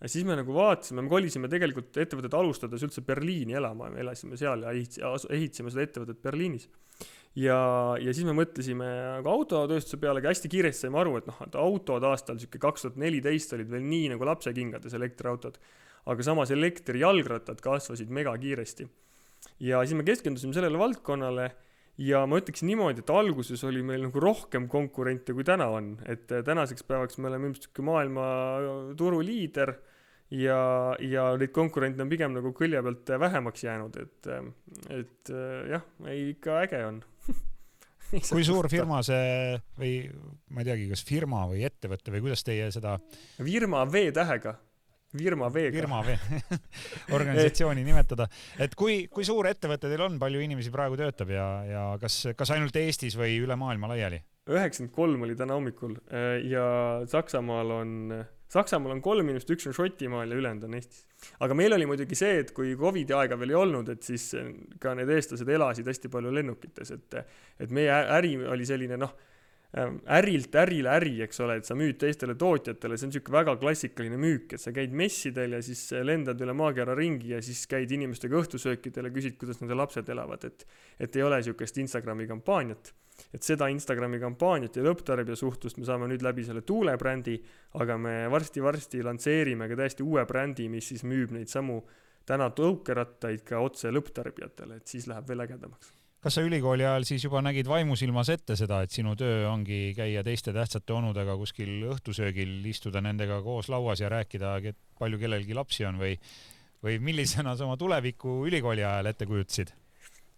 siis 0.05 0.25
me 0.27 0.35
nagu 0.37 0.53
vaatasime, 0.53 1.01
me 1.01 1.09
kolisime 1.09 1.49
tegelikult 1.49 1.95
ettevõtet 1.97 2.35
alustades 2.37 2.83
üldse 2.85 3.01
Berliini 3.05 3.57
elama, 3.57 3.89
me 3.89 4.03
elasime 4.03 4.37
seal 4.37 4.67
ja 4.67 4.73
ehitasime 4.73 5.73
seda 5.73 5.85
ettevõtet 5.87 6.21
Berliinis. 6.21 6.67
ja, 7.37 7.57
ja 8.01 8.13
siis 8.13 8.25
me 8.27 8.35
mõtlesime 8.37 8.85
nagu 9.17 9.31
autotööstuse 9.31 9.97
peale, 10.01 10.21
aga 10.21 10.33
hästi 10.33 10.51
kiiresti 10.53 10.85
saime 10.85 11.01
aru, 11.01 11.17
et 11.17 11.29
noh, 11.29 11.41
et 11.45 11.57
autod 11.57 12.05
aastal 12.11 12.37
sihuke 12.37 12.61
kaks 12.61 12.85
tuhat 12.85 13.01
neliteist 13.01 13.57
olid 13.57 13.73
veel 13.73 13.85
nii 13.89 14.13
nagu 14.13 14.29
lapsekingades 14.29 14.93
elektriautod. 14.97 15.57
Aga 16.07 16.23
samas 16.23 16.51
elektrijalgrattad 16.55 17.61
kasvasid 17.63 18.11
megakiiresti. 18.13 18.87
ja 19.59 19.81
siis 19.85 19.97
me 19.97 20.05
keskendusime 20.07 20.55
sellele 20.55 20.79
valdkonnale 20.79 21.51
ja 21.97 22.23
ma 22.29 22.39
ütleksin 22.41 22.69
niimoodi, 22.71 23.03
et 23.03 23.11
alguses 23.13 23.63
oli 23.67 23.83
meil 23.85 24.05
nagu 24.07 24.21
rohkem 24.21 24.67
konkurente, 24.69 25.33
kui 25.33 25.45
täna 25.47 25.69
on, 25.73 25.95
et 26.05 26.31
äh, 26.31 26.43
tänaseks 26.45 26.85
päevaks 26.87 27.17
me 27.17 27.31
oleme 27.31 27.49
ilmselt 27.49 27.67
sihuke 27.67 27.85
maailma 27.85 28.27
turuliider 28.97 29.73
ja, 30.37 30.61
ja 31.01 31.29
neid 31.39 31.53
konkurente 31.55 32.05
on 32.05 32.11
pigem 32.11 32.35
nagu 32.37 32.53
külje 32.57 32.81
pealt 32.85 33.13
vähemaks 33.25 33.65
jäänud, 33.65 33.99
et, 34.03 34.31
äh, 34.31 34.49
et 35.01 35.33
äh, 35.33 35.69
jah, 35.73 35.85
ei 36.07 36.31
ikka 36.35 36.61
äge 36.65 36.83
on 36.85 37.01
kui 38.31 38.45
suur 38.47 38.69
firma 38.71 39.01
see 39.03 39.57
või 39.79 39.95
ma 40.53 40.63
ei 40.63 40.69
teagi, 40.69 40.87
kas 40.93 41.03
firma 41.07 41.43
või 41.49 41.65
ettevõte 41.67 42.13
või 42.13 42.23
kuidas 42.27 42.45
teie 42.47 42.69
seda? 42.71 42.95
firma 43.41 43.83
V-tähega 43.89 44.55
Virma 45.15 45.47
V-ga. 45.53 45.71
Virma 45.71 46.01
V 46.03 46.17
organisatsiooni 47.15 47.83
nimetada. 47.87 48.27
et 48.59 48.73
kui, 48.75 49.05
kui 49.11 49.23
suur 49.27 49.47
ettevõte 49.47 49.87
teil 49.87 50.03
on, 50.03 50.17
palju 50.19 50.41
inimesi 50.43 50.73
praegu 50.73 50.99
töötab 50.99 51.31
ja, 51.31 51.47
ja 51.67 51.83
kas, 52.01 52.25
kas 52.35 52.51
ainult 52.55 52.75
Eestis 52.75 53.15
või 53.19 53.37
üle 53.43 53.55
maailma 53.59 53.93
laiali? 53.93 54.19
üheksakümmend 54.47 54.93
kolm 54.95 55.23
oli 55.27 55.35
täna 55.35 55.55
hommikul 55.57 55.97
äh, 56.07 56.37
ja 56.47 56.65
Saksamaal 57.07 57.71
on 57.81 57.93
Saksamaal 58.51 58.93
on 58.95 59.01
kolm 59.03 59.27
inimest, 59.27 59.49
üks 59.51 59.67
on 59.67 59.75
Šotimaal 59.75 60.31
ja 60.31 60.37
ülejäänud 60.39 60.67
on 60.67 60.75
Eestis. 60.77 61.05
aga 61.43 61.55
meil 61.55 61.75
oli 61.75 61.87
muidugi 61.87 62.15
see, 62.15 62.39
et 62.43 62.53
kui 62.55 62.75
Covidi 62.79 63.15
aega 63.15 63.39
veel 63.39 63.51
ei 63.51 63.59
olnud, 63.59 63.89
et 63.91 64.03
siis 64.07 64.29
ka 64.79 64.95
need 64.95 65.11
eestlased 65.11 65.49
elasid 65.51 65.87
hästi 65.87 66.11
palju 66.11 66.31
lennukites, 66.35 66.93
et 66.95 67.19
et 67.63 67.73
meie 67.75 67.91
äri 67.91 68.35
oli 68.47 68.67
selline 68.67 68.99
noh 68.99 69.15
ärilt 69.75 70.55
ärile 70.55 70.93
äri, 70.95 71.17
eks 71.25 71.41
ole, 71.43 71.57
et 71.59 71.67
sa 71.67 71.75
müüd 71.75 71.97
teistele 71.99 72.37
tootjatele, 72.39 72.95
see 72.95 73.07
on 73.07 73.11
niisugune 73.11 73.35
väga 73.35 73.55
klassikaline 73.59 74.19
müük, 74.21 74.53
et 74.55 74.63
sa 74.63 74.71
käid 74.71 74.93
messidel 74.95 75.57
ja 75.57 75.59
siis 75.65 75.81
lendad 76.07 76.39
üle 76.43 76.55
maakera 76.55 76.95
ringi 76.95 77.33
ja 77.33 77.41
siis 77.43 77.65
käid 77.67 77.91
inimestega 77.91 78.39
õhtusöökidel 78.39 79.09
ja 79.09 79.11
küsid, 79.17 79.35
kuidas 79.41 79.59
nende 79.59 79.75
lapsed 79.75 80.07
elavad, 80.13 80.47
et 80.47 80.63
et 81.03 81.19
ei 81.19 81.25
ole 81.25 81.41
niisugust 81.41 81.77
Instagrami 81.83 82.27
kampaaniat. 82.27 82.93
et 83.33 83.43
seda 83.43 83.67
Instagrami 83.67 84.19
kampaaniat 84.21 84.75
ja 84.77 84.83
lõpptarbija 84.85 85.35
suhtlust 85.35 85.77
me 85.77 85.85
saame 85.85 86.07
nüüd 86.07 86.21
läbi 86.21 86.45
selle 86.45 86.61
Tuule 86.61 86.95
brändi, 86.97 87.35
aga 87.73 87.97
me 87.97 88.29
varsti-varsti 88.29 89.03
lansseerime 89.03 89.67
ka 89.67 89.75
täiesti 89.75 90.03
uue 90.03 90.25
brändi, 90.25 90.69
mis 90.69 90.87
siis 90.93 91.03
müüb 91.03 91.33
neid 91.33 91.49
samu 91.49 91.81
täna 92.25 92.51
tõukerattaid 92.53 93.43
ka 93.43 93.59
otse 93.59 93.91
lõpptarbijatele, 93.91 94.77
et 94.77 94.87
siis 94.87 95.07
läheb 95.07 95.27
veel 95.27 95.47
ägedamaks 95.47 95.96
kas 96.27 96.35
sa 96.35 96.43
ülikooli 96.43 96.83
ajal 96.83 97.05
siis 97.07 97.23
juba 97.23 97.39
nägid 97.39 97.69
vaimusilmas 97.71 98.27
ette 98.33 98.57
seda, 98.59 98.81
et 98.83 98.91
sinu 98.91 99.13
töö 99.15 99.45
ongi 99.47 99.93
käia 99.95 100.19
teiste 100.27 100.51
tähtsate 100.51 100.91
onudega 100.91 101.37
kuskil 101.39 101.85
õhtusöögil, 101.93 102.57
istuda 102.67 102.99
nendega 103.05 103.37
koos 103.45 103.69
lauas 103.71 104.01
ja 104.03 104.09
rääkida, 104.11 104.57
palju 104.99 105.21
kellelgi 105.21 105.55
lapsi 105.55 105.87
on 105.87 106.01
või, 106.01 106.17
või 106.83 106.97
millisena 106.99 107.55
sa 107.55 107.63
oma 107.63 107.77
tulevikku 107.79 108.41
ülikooli 108.49 108.83
ajal 108.83 109.13
ette 109.13 109.29
kujutasid? 109.29 109.71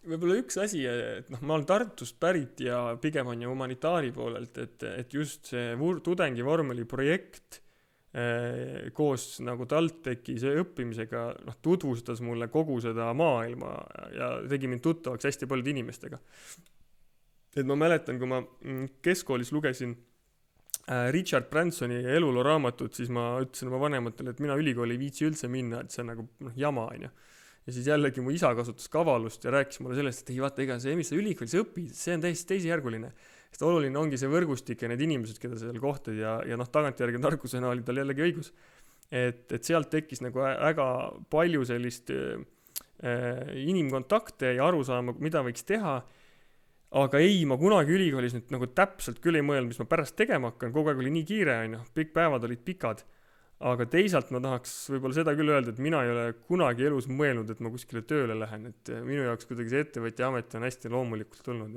võib-olla 0.10 0.38
üks 0.43 0.60
asi, 0.62 0.84
et 0.86 1.27
noh, 1.34 1.41
ma 1.41 1.58
olen 1.58 1.65
Tartust 1.67 2.19
pärit 2.22 2.62
ja 2.63 2.84
pigem 3.01 3.34
on 3.34 3.41
ju 3.41 3.50
humanitaari 3.50 4.13
poolelt, 4.13 4.62
et, 4.62 4.86
et 4.93 5.13
just 5.13 5.50
see 5.51 5.74
tudengivormeli 6.05 6.86
projekt 6.89 7.63
koos 8.98 9.36
nagu 9.46 9.68
TalTechi 9.70 10.39
õppimisega 10.63 11.24
noh, 11.46 11.58
tutvustas 11.62 12.24
mulle 12.25 12.48
kogu 12.50 12.80
seda 12.82 13.12
maailma 13.13 13.75
ja 14.16 14.30
tegi 14.50 14.70
mind 14.72 14.82
tuttavaks 14.82 15.30
hästi 15.30 15.50
paljude 15.50 15.75
inimestega. 15.75 16.18
et 17.56 17.66
ma 17.70 17.75
mäletan, 17.78 18.18
kui 18.18 18.30
ma 18.30 18.42
mm, 18.42 19.01
keskkoolis 19.06 19.51
lugesin 19.54 19.94
äh, 20.89 21.12
Richard 21.13 21.51
Bransoni 21.51 22.01
eluloo 22.01 22.44
raamatut, 22.44 22.98
siis 22.98 23.13
ma 23.13 23.36
ütlesin 23.44 23.70
oma 23.70 23.84
vanematele, 23.86 24.34
et 24.34 24.42
mina 24.42 24.58
ülikooli 24.58 24.98
ei 24.98 25.04
viitsi 25.06 25.30
üldse 25.30 25.48
minna, 25.48 25.84
et 25.84 25.94
see 25.94 26.01
on 26.01 26.13
nagu 26.16 26.25
noh, 26.46 26.56
jama 26.58 26.88
onju. 26.89 27.12
ja 27.68 27.75
siis 27.75 27.92
jällegi 27.94 28.25
mu 28.25 28.34
isa 28.34 28.56
kasutas 28.58 28.89
kavalust 28.89 29.46
ja 29.46 29.54
rääkis 29.54 29.84
mulle 29.86 30.01
sellest, 30.01 30.25
et 30.25 30.34
ei 30.34 30.42
vaata, 30.42 30.66
ega 30.66 30.80
see, 30.82 30.98
mis 30.98 31.13
sa 31.13 31.20
ülikoolis 31.20 31.60
õpid, 31.62 31.94
see 31.94 32.18
on 32.18 32.25
täiesti 32.25 32.56
teisejärguline 32.56 33.13
sest 33.50 33.65
oluline 33.65 33.98
ongi 33.98 34.20
see 34.20 34.29
võrgustik 34.29 34.84
ja 34.84 34.91
need 34.91 35.01
inimesed, 35.06 35.39
keda 35.41 35.58
sa 35.58 35.68
seal 35.68 35.82
kohtad 35.82 36.18
ja, 36.18 36.38
ja 36.48 36.58
noh, 36.60 36.70
tagantjärgi 36.70 37.22
tarkusena 37.24 37.72
oli 37.74 37.84
tal 37.86 38.01
jällegi 38.01 38.25
õigus. 38.27 38.53
et, 39.10 39.48
et 39.51 39.65
sealt 39.65 39.89
tekkis 39.89 40.22
nagu 40.22 40.44
väga 40.44 40.88
palju 41.34 41.65
sellist 41.65 42.13
äh, 42.13 42.38
inimkontakte 43.65 44.53
ja 44.58 44.68
arusaama, 44.70 45.15
mida 45.20 45.44
võiks 45.46 45.65
teha. 45.65 46.00
aga 47.00 47.20
ei, 47.22 47.44
ma 47.46 47.58
kunagi 47.58 47.94
ülikoolis 47.94 48.34
nüüd 48.34 48.51
nagu 48.53 48.68
täpselt 48.74 49.20
küll 49.22 49.38
ei 49.38 49.46
mõelnud, 49.46 49.70
mis 49.74 49.82
ma 49.82 49.86
pärast 49.89 50.15
tegema 50.18 50.50
hakkan, 50.50 50.74
kogu 50.74 50.89
aeg 50.89 51.01
oli 51.01 51.13
nii 51.13 51.25
kiire, 51.25 51.60
onju, 51.65 51.82
kõik 51.98 52.13
päevad 52.15 52.48
olid 52.48 52.63
pikad. 52.65 53.03
Aga 53.60 53.86
teisalt 53.91 54.29
ma 54.32 54.39
tahaks 54.39 54.72
võib-olla 54.94 55.18
seda 55.18 55.34
küll 55.36 55.51
öelda, 55.51 55.74
et 55.74 55.82
mina 55.84 56.00
ei 56.06 56.13
ole 56.13 56.29
kunagi 56.48 56.86
elus 56.88 57.10
mõelnud, 57.12 57.50
et 57.51 57.60
ma 57.60 57.70
kuskile 57.74 58.06
tööle 58.08 58.38
lähen, 58.39 58.70
et 58.72 58.94
minu 59.03 59.25
jaoks 59.25 59.50
kuidagi 59.50 59.74
see 59.74 59.84
ettevõtja 59.84 60.29
amet 60.32 60.56
on 60.56 60.63
hästi 60.63 60.94
loomulikult 60.94 61.44
tulnud 61.44 61.75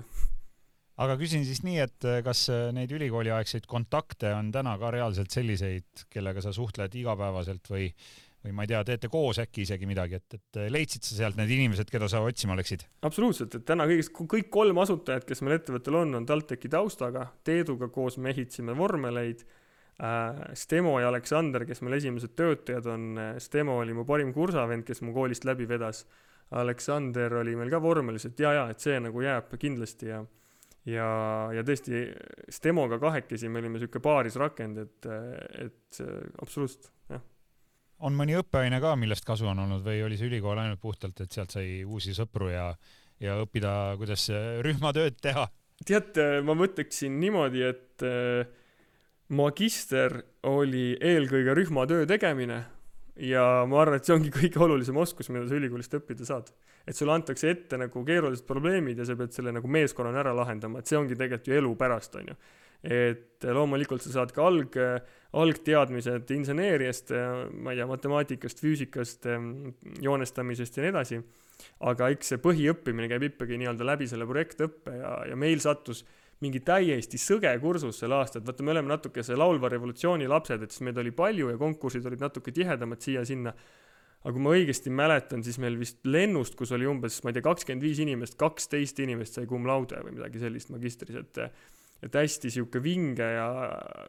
aga 1.03 1.17
küsin 1.21 1.47
siis 1.47 1.63
nii, 1.67 1.79
et 1.83 2.09
äh, 2.09 2.21
kas 2.25 2.47
äh, 2.53 2.67
neid 2.75 2.93
ülikooliaegseid 2.95 3.67
kontakte 3.71 4.33
on 4.37 4.51
täna 4.55 4.75
ka 4.81 4.93
reaalselt 4.95 5.33
selliseid, 5.35 6.07
kellega 6.13 6.43
sa 6.45 6.53
suhtled 6.55 6.95
igapäevaselt 6.99 7.71
või, 7.73 7.89
või 8.45 8.55
ma 8.57 8.67
ei 8.67 8.73
tea, 8.73 8.83
teete 8.87 9.11
koos 9.13 9.41
äkki 9.43 9.65
isegi 9.67 9.89
midagi, 9.89 10.21
et, 10.21 10.39
et 10.39 10.61
äh, 10.61 10.69
leidsid 10.73 11.07
sa 11.07 11.19
sealt 11.19 11.39
need 11.41 11.53
inimesed, 11.57 11.91
keda 11.93 12.11
sa 12.11 12.23
otsima 12.27 12.57
läksid? 12.59 12.85
absoluutselt, 13.09 13.57
et 13.59 13.67
täna 13.69 13.87
kõigist, 13.91 14.15
kõik 14.15 14.51
kolm 14.53 14.83
asutajat, 14.83 15.27
kes 15.29 15.43
meil 15.45 15.59
ettevõttel 15.59 15.99
on, 16.03 16.21
on 16.21 16.29
TalTechi 16.29 16.71
taustaga, 16.73 17.29
Teeduga 17.47 17.91
koos 17.93 18.19
me 18.19 18.33
ehitasime 18.35 18.77
vormeleid. 18.79 19.45
Stemo 20.57 20.95
ja 20.99 21.11
Aleksander, 21.13 21.63
kes 21.69 21.83
meil 21.85 21.99
esimesed 21.99 22.33
töötajad 22.35 22.87
on, 22.91 23.19
Stemo 23.39 23.77
oli 23.79 23.93
mu 23.95 24.07
parim 24.09 24.33
kursavend, 24.35 24.83
kes 24.89 25.03
mu 25.05 25.13
koolist 25.15 25.45
läbi 25.47 25.69
vedas. 25.69 26.01
Aleksander 26.59 27.37
oli 27.39 27.53
meil 27.61 27.71
ka 27.71 27.79
vormelis, 27.85 28.25
et 28.27 28.41
ja, 28.41 28.55
ja, 28.57 28.65
et 28.73 28.83
see 28.83 28.97
nagu 29.05 29.23
jääb 29.23 29.53
kindlasti 29.61 30.09
ja 30.09 30.23
ja, 30.89 31.09
ja 31.55 31.65
tõesti 31.67 32.07
Stemoga 32.53 32.99
kahekesi 33.03 33.51
me 33.51 33.63
olime 33.63 33.81
sihuke 33.83 34.03
paarisrakend, 34.03 34.83
et, 34.83 35.09
et 35.67 36.03
absoluutselt, 36.43 36.91
jah. 37.13 37.23
on 38.07 38.17
mõni 38.19 38.37
õppeaine 38.41 38.81
ka, 38.83 38.95
millest 38.99 39.27
kasu 39.29 39.49
on 39.53 39.63
olnud 39.67 39.85
või 39.87 40.03
oli 40.07 40.19
see 40.21 40.31
ülikool 40.31 40.59
ainult 40.59 40.83
puhtalt, 40.83 41.21
et 41.23 41.33
sealt 41.33 41.55
sai 41.55 41.83
uusi 41.85 42.17
sõpru 42.17 42.51
ja, 42.53 42.71
ja 43.23 43.39
õppida, 43.45 43.95
kuidas 44.01 44.29
rühmatööd 44.67 45.21
teha? 45.23 45.49
tead, 45.83 46.19
ma 46.47 46.55
mõtleksin 46.55 47.17
niimoodi, 47.19 47.65
et 47.67 48.05
magister 49.33 50.21
oli 50.47 50.93
eelkõige 51.01 51.57
rühmatöö 51.57 52.07
tegemine 52.07 52.61
ja 53.17 53.47
ma 53.69 53.83
arvan, 53.83 53.99
et 53.99 54.09
see 54.09 54.15
ongi 54.17 54.31
kõige 54.33 54.63
olulisem 54.65 54.97
oskus, 54.97 55.29
mida 55.33 55.49
sa 55.49 55.59
ülikoolist 55.59 55.99
õppida 55.99 56.29
saad 56.29 56.53
et 56.87 56.97
sulle 56.97 57.15
antakse 57.15 57.51
ette 57.53 57.79
nagu 57.81 58.03
keerulised 58.07 58.47
probleemid 58.49 58.99
ja 58.99 59.07
sa 59.07 59.17
pead 59.19 59.35
selle 59.35 59.55
nagu 59.55 59.71
meeskonnana 59.71 60.23
ära 60.25 60.35
lahendama, 60.37 60.81
et 60.81 60.91
see 60.91 60.99
ongi 60.99 61.17
tegelikult 61.19 61.51
ju 61.51 61.59
elu 61.61 61.75
pärast, 61.79 62.17
on 62.19 62.33
ju. 62.33 62.39
et 62.83 63.47
loomulikult 63.47 64.03
sa 64.03 64.11
saad 64.17 64.33
ka 64.35 64.47
alg, 64.49 64.79
algteadmised 65.39 66.33
inseneeriast, 66.35 67.13
ma 67.55 67.73
ei 67.73 67.79
tea, 67.79 67.87
matemaatikast, 67.87 68.63
füüsikast, 68.65 69.29
joonestamisest 70.03 70.79
ja 70.79 70.87
nii 70.87 70.91
edasi, 70.91 71.21
aga 71.87 72.11
eks 72.11 72.33
see 72.33 72.43
põhiõppimine 72.43 73.07
käib 73.13 73.29
ikkagi 73.29 73.61
nii-öelda 73.61 73.87
läbi 73.87 74.11
selle 74.11 74.27
projektõppe 74.27 74.97
ja, 74.99 75.15
ja 75.31 75.39
meil 75.39 75.63
sattus 75.63 76.03
mingi 76.43 76.63
täiesti 76.67 77.21
sõge 77.21 77.53
kursus 77.63 78.01
sel 78.03 78.15
aastal, 78.17 78.43
vaata, 78.47 78.65
me 78.67 78.75
oleme 78.75 78.91
natuke 78.91 79.23
see 79.27 79.39
laulva 79.39 79.71
revolutsiooni 79.73 80.27
lapsed, 80.31 80.65
et 80.65 80.75
siis 80.75 80.85
meid 80.89 80.99
oli 80.99 81.15
palju 81.15 81.53
ja 81.53 81.61
konkursid 81.61 82.07
olid 82.11 82.25
natuke 82.25 82.55
tihedamad 82.55 83.03
siia-sinna. 83.05 83.55
Aga 84.23 84.37
kui 84.37 84.43
ma 84.45 84.53
õigesti 84.55 84.91
mäletan, 84.95 85.41
siis 85.43 85.57
meil 85.59 85.75
vist 85.81 86.05
lennust, 86.07 86.55
kus 86.55 86.71
oli 86.77 86.87
umbes, 86.87 87.17
ma 87.25 87.33
ei 87.33 87.39
tea, 87.39 87.43
kakskümmend 87.43 87.83
viis 87.83 87.99
inimest, 88.05 88.37
kaksteist 88.39 89.01
inimest 89.03 89.39
sai 89.39 89.49
cum 89.51 89.67
laude 89.67 89.99
või 90.05 90.15
midagi 90.15 90.43
sellist 90.43 90.71
magistris, 90.75 91.19
et 91.19 91.47
et 92.03 92.17
hästi 92.19 92.51
sihuke 92.51 92.81
vinge 92.83 93.23
ja 93.23 93.47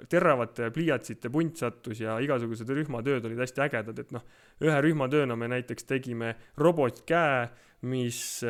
teravate 0.10 0.72
pliiatsite 0.74 1.30
punt 1.34 1.60
sattus 1.62 2.00
ja 2.02 2.16
igasugused 2.26 2.70
rühmatööd 2.74 3.28
olid 3.30 3.44
hästi 3.44 3.62
ägedad, 3.68 4.00
et 4.02 4.14
noh, 4.16 4.24
ühe 4.66 4.80
rühmatööna 4.82 5.38
me 5.38 5.52
näiteks 5.54 5.86
tegime 5.86 6.34
robotkäe, 6.58 7.52
mis 7.86 8.42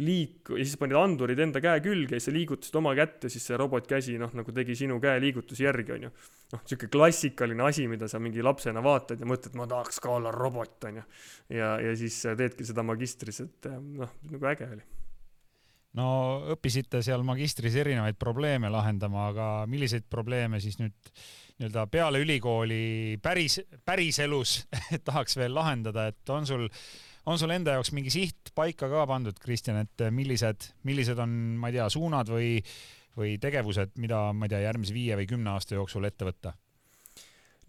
liik- 0.00 0.52
ja 0.56 0.64
siis 0.64 0.76
panid 0.80 0.98
andurid 0.98 1.38
enda 1.46 1.62
käe 1.62 1.80
külge 1.84 2.18
ja 2.18 2.24
sa 2.24 2.34
liigutasid 2.34 2.78
oma 2.80 2.94
kätt 2.98 3.26
ja 3.26 3.32
siis 3.32 3.46
see 3.50 3.58
robotkäsi 3.60 4.16
noh, 4.20 4.32
nagu 4.36 4.54
tegi 4.56 4.76
sinu 4.78 5.00
käeliigutusi 5.02 5.66
järgi, 5.66 5.96
onju. 5.96 6.12
noh, 6.54 6.62
sihuke 6.64 6.90
klassikaline 6.92 7.66
asi, 7.66 7.88
mida 7.90 8.08
sa 8.08 8.22
mingi 8.22 8.44
lapsena 8.44 8.82
vaatad 8.84 9.20
ja 9.20 9.28
mõtled, 9.28 9.58
ma 9.58 9.68
tahaks 9.70 10.00
ka 10.02 10.14
olla 10.16 10.32
robot, 10.34 10.78
onju. 10.90 11.04
ja, 11.56 11.74
ja 11.80 11.96
siis 11.98 12.22
teedki 12.38 12.66
seda 12.68 12.86
magistris, 12.86 13.42
et 13.46 13.70
noh, 13.80 14.16
nagu 14.30 14.50
äge 14.52 14.70
oli 14.70 14.88
no 15.98 16.06
õppisite 16.54 17.02
seal 17.02 17.24
magistris 17.26 17.76
erinevaid 17.82 18.18
probleeme 18.20 18.70
lahendama, 18.70 19.28
aga 19.32 19.50
milliseid 19.70 20.06
probleeme 20.10 20.60
siis 20.62 20.78
nüüd 20.78 20.94
nii-öelda 21.60 21.86
peale 21.92 22.22
ülikooli 22.22 23.18
päris, 23.22 23.58
päriselus 23.84 24.62
tahaks 25.08 25.36
veel 25.36 25.54
lahendada, 25.54 26.08
et 26.12 26.32
on 26.32 26.46
sul 26.48 26.68
on 27.26 27.38
sul 27.40 27.52
enda 27.54 27.76
jaoks 27.76 27.92
mingi 27.96 28.12
siht 28.12 28.52
paika 28.56 28.88
ka 28.90 29.04
pandud, 29.08 29.36
Kristjan, 29.42 29.82
et 29.84 30.06
millised, 30.14 30.70
millised 30.88 31.20
on, 31.20 31.36
ma 31.60 31.70
ei 31.70 31.78
tea, 31.78 31.88
suunad 31.92 32.32
või, 32.32 32.56
või 33.18 33.36
tegevused, 33.42 33.94
mida, 34.00 34.30
ma 34.32 34.48
ei 34.48 34.54
tea, 34.54 34.64
järgmise 34.66 34.96
viie 34.96 35.18
või 35.20 35.28
kümne 35.30 35.54
aasta 35.54 35.78
jooksul 35.78 36.08
ette 36.08 36.28
võtta? 36.28 36.56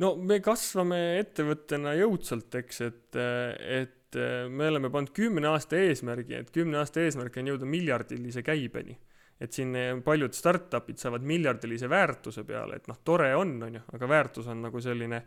no 0.01 0.15
me 0.17 0.39
kasvame 0.41 1.01
ettevõttena 1.20 1.93
jõudsalt, 2.00 2.55
eks, 2.58 2.81
et, 2.88 3.20
et 3.62 4.17
me 4.50 4.72
oleme 4.72 4.89
pannud 4.89 5.12
kümne 5.13 5.51
aasta 5.51 5.77
eesmärgi, 5.77 6.39
et 6.39 6.50
kümne 6.55 6.79
aasta 6.81 7.03
eesmärk 7.03 7.38
on 7.38 7.51
jõuda 7.53 7.70
miljardilise 7.70 8.43
käibeni 8.46 8.98
et 9.41 9.55
siin 9.58 9.74
paljud 10.05 10.36
startup'id 10.38 11.00
saavad 11.01 11.24
miljardilise 11.25 11.89
väärtuse 11.89 12.43
peale, 12.46 12.77
et 12.77 12.89
noh, 12.89 13.00
tore 13.03 13.31
on, 13.36 13.55
on 13.65 13.79
ju, 13.79 13.81
aga 13.98 14.10
väärtus 14.10 14.50
on 14.53 14.62
nagu 14.62 14.81
selline 14.84 15.22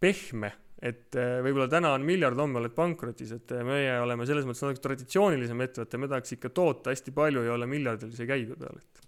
pehme 0.00 0.52
et 0.82 1.16
äh, 1.16 1.38
võib-olla 1.44 1.68
täna 1.72 1.94
on 1.96 2.04
miljard, 2.04 2.38
homme 2.40 2.60
oled 2.60 2.74
pankrotis, 2.76 3.32
et 3.38 3.56
äh, 3.56 3.64
meie 3.64 3.96
oleme 4.02 4.26
selles 4.28 4.44
mõttes 4.44 4.62
natuke 4.64 4.84
traditsioonilisem 4.84 5.64
ettevõte, 5.64 6.00
me 6.00 6.10
tahaks 6.12 6.36
ikka 6.36 6.52
toota 6.56 6.92
hästi 6.92 7.14
palju 7.16 7.46
ja 7.46 7.54
olla 7.56 7.68
miljardilise 7.70 8.28
käibe 8.28 8.58
peal, 8.60 8.80
et. 8.82 9.02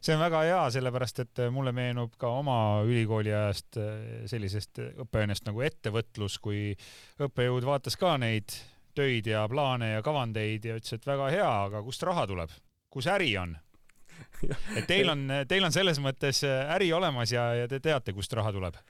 See 0.00 0.14
on 0.16 0.22
väga 0.22 0.38
hea, 0.48 0.60
sellepärast 0.72 1.18
et 1.26 1.42
äh, 1.44 1.50
mulle 1.52 1.74
meenub 1.76 2.14
ka 2.20 2.30
oma 2.40 2.56
ülikooli 2.88 3.34
ajast 3.36 3.76
sellisest 4.32 4.80
õppeainest 5.04 5.44
nagu 5.48 5.60
ettevõtlus, 5.66 6.38
kui 6.40 6.70
õppejõud 7.20 7.68
vaatas 7.68 8.00
ka 8.00 8.14
neid 8.20 8.56
töid 8.96 9.28
ja 9.28 9.44
plaane 9.48 9.92
ja 9.92 10.04
kavandeid 10.04 10.64
ja 10.64 10.78
ütles, 10.80 10.96
et 10.96 11.04
väga 11.06 11.28
hea, 11.34 11.50
aga 11.66 11.84
kust 11.84 12.02
raha 12.08 12.24
tuleb, 12.30 12.54
kus 12.90 13.10
äri 13.12 13.34
on? 13.38 13.52
et 14.78 14.88
teil 14.88 15.12
on, 15.12 15.28
teil 15.48 15.68
on 15.68 15.72
selles 15.72 16.00
mõttes 16.00 16.42
äri 16.48 16.90
olemas 16.96 17.32
ja, 17.32 17.50
ja 17.60 17.68
te 17.68 17.78
teate, 17.84 18.16
kust 18.16 18.32
raha 18.36 18.52
tuleb 18.56 18.80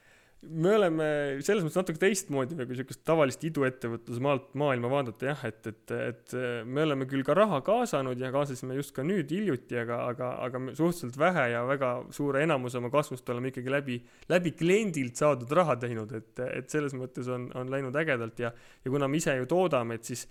me 0.40 0.70
oleme 0.72 1.06
selles 1.44 1.64
mõttes 1.64 1.76
natuke 1.76 2.00
teistmoodi 2.00 2.56
nagu 2.56 2.72
niisugust 2.72 3.02
tavalist 3.04 3.42
iduettevõtluse 3.44 4.22
maalt, 4.24 4.46
maailma 4.58 4.88
vaadata 4.92 5.28
jah, 5.28 5.42
et, 5.50 5.68
et, 5.68 5.94
et 5.96 6.34
me 6.64 6.86
oleme 6.86 7.08
küll 7.10 7.24
ka 7.26 7.36
raha 7.36 7.60
kaasanud 7.66 8.20
ja 8.20 8.32
kaasasime 8.32 8.78
just 8.78 8.94
ka 8.96 9.04
nüüd 9.04 9.32
hiljuti, 9.34 9.76
aga, 9.82 10.00
aga, 10.14 10.32
aga 10.46 10.62
suhteliselt 10.70 11.18
vähe 11.20 11.46
ja 11.52 11.62
väga 11.68 11.92
suure 12.16 12.44
enamuse 12.46 12.80
oma 12.80 12.92
kasvust 12.94 13.28
oleme 13.34 13.52
ikkagi 13.52 13.74
läbi, 13.74 13.98
läbi 14.32 14.54
kliendilt 14.56 15.20
saadud 15.20 15.52
raha 15.60 15.76
teinud, 15.82 16.16
et, 16.16 16.32
et 16.48 16.72
selles 16.72 16.96
mõttes 16.96 17.28
on, 17.28 17.50
on 17.60 17.72
läinud 17.72 17.96
ägedalt 18.00 18.40
ja, 18.40 18.54
ja 18.84 18.94
kuna 18.94 19.10
me 19.10 19.20
ise 19.20 19.36
ju 19.42 19.50
toodame, 19.50 20.00
et 20.00 20.08
siis 20.08 20.24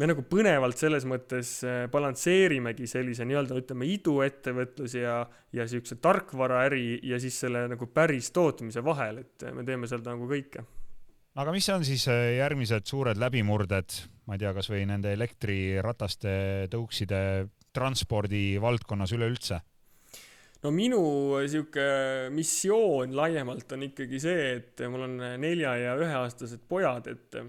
me 0.00 0.08
nagu 0.08 0.24
põnevalt 0.24 0.80
selles 0.80 1.04
mõttes 1.08 1.58
äh, 1.66 1.84
balansseerimegi 1.92 2.88
sellise 2.88 3.26
nii-öelda 3.28 3.58
ütleme 3.60 3.88
iduettevõtluse 3.92 5.04
ja, 5.04 5.16
ja 5.56 5.66
siukse 5.68 5.98
tarkvaraäri 6.00 7.02
ja 7.10 7.20
siis 7.20 7.36
selle 7.44 7.66
nagu 7.68 7.88
päris 7.92 8.30
tootmise 8.36 8.84
vahel, 8.84 9.20
et 9.24 9.50
me 9.56 9.64
teeme 9.68 9.90
seal 9.90 10.04
nagu 10.06 10.28
kõike. 10.30 10.64
aga 11.36 11.52
mis 11.52 11.68
on 11.74 11.84
siis 11.84 12.06
äh, 12.08 12.36
järgmised 12.38 12.88
suured 12.88 13.20
läbimurded, 13.20 14.00
ma 14.26 14.38
ei 14.38 14.44
tea, 14.44 14.54
kasvõi 14.56 14.86
nende 14.88 15.12
elektrirataste, 15.18 16.32
tõukside 16.72 17.20
transpordi 17.74 18.56
valdkonnas 18.62 19.12
üleüldse? 19.18 19.60
no 20.64 20.72
minu 20.72 21.04
sihuke 21.48 21.84
missioon 22.32 23.12
laiemalt 23.16 23.76
on 23.76 23.88
ikkagi 23.90 24.20
see, 24.20 24.50
et 24.56 24.88
mul 24.88 25.08
on 25.10 25.16
nelja 25.40 25.76
ja 25.80 25.96
üheaastased 26.00 26.64
pojad, 26.68 27.08
et 27.12 27.44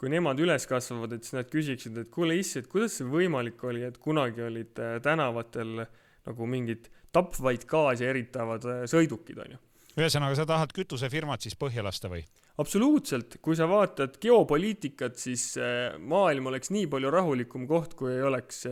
kui 0.00 0.12
nemad 0.12 0.40
üles 0.42 0.66
kasvavad, 0.68 1.16
et 1.16 1.24
siis 1.24 1.36
nad 1.38 1.48
küsiksid, 1.50 1.96
et 2.00 2.10
kuule 2.12 2.36
issi, 2.36 2.60
et 2.60 2.68
kuidas 2.70 2.98
see 2.98 3.08
võimalik 3.08 3.62
oli, 3.64 3.84
et 3.86 3.96
kunagi 4.02 4.44
olid 4.44 4.80
äh, 4.82 4.96
tänavatel 5.04 5.86
nagu 6.26 6.48
mingid 6.50 6.90
tapvaid 7.16 7.64
gaasi 7.68 8.08
eritavad 8.08 8.66
äh, 8.68 8.82
sõidukid, 8.90 9.40
onju. 9.46 9.60
ühesõnaga, 9.96 10.36
sa 10.36 10.48
tahad 10.48 10.74
kütusefirmat 10.76 11.46
siis 11.46 11.56
põhja 11.58 11.84
lasta 11.86 12.12
või? 12.12 12.26
absoluutselt, 12.60 13.38
kui 13.44 13.56
sa 13.56 13.68
vaatad 13.68 14.20
geopoliitikat, 14.20 15.16
siis 15.20 15.48
äh, 15.60 15.96
maailm 15.96 16.52
oleks 16.52 16.72
nii 16.76 16.90
palju 16.92 17.12
rahulikum 17.12 17.64
koht, 17.68 17.96
kui 17.96 18.12
ei 18.12 18.24
oleks 18.24 18.66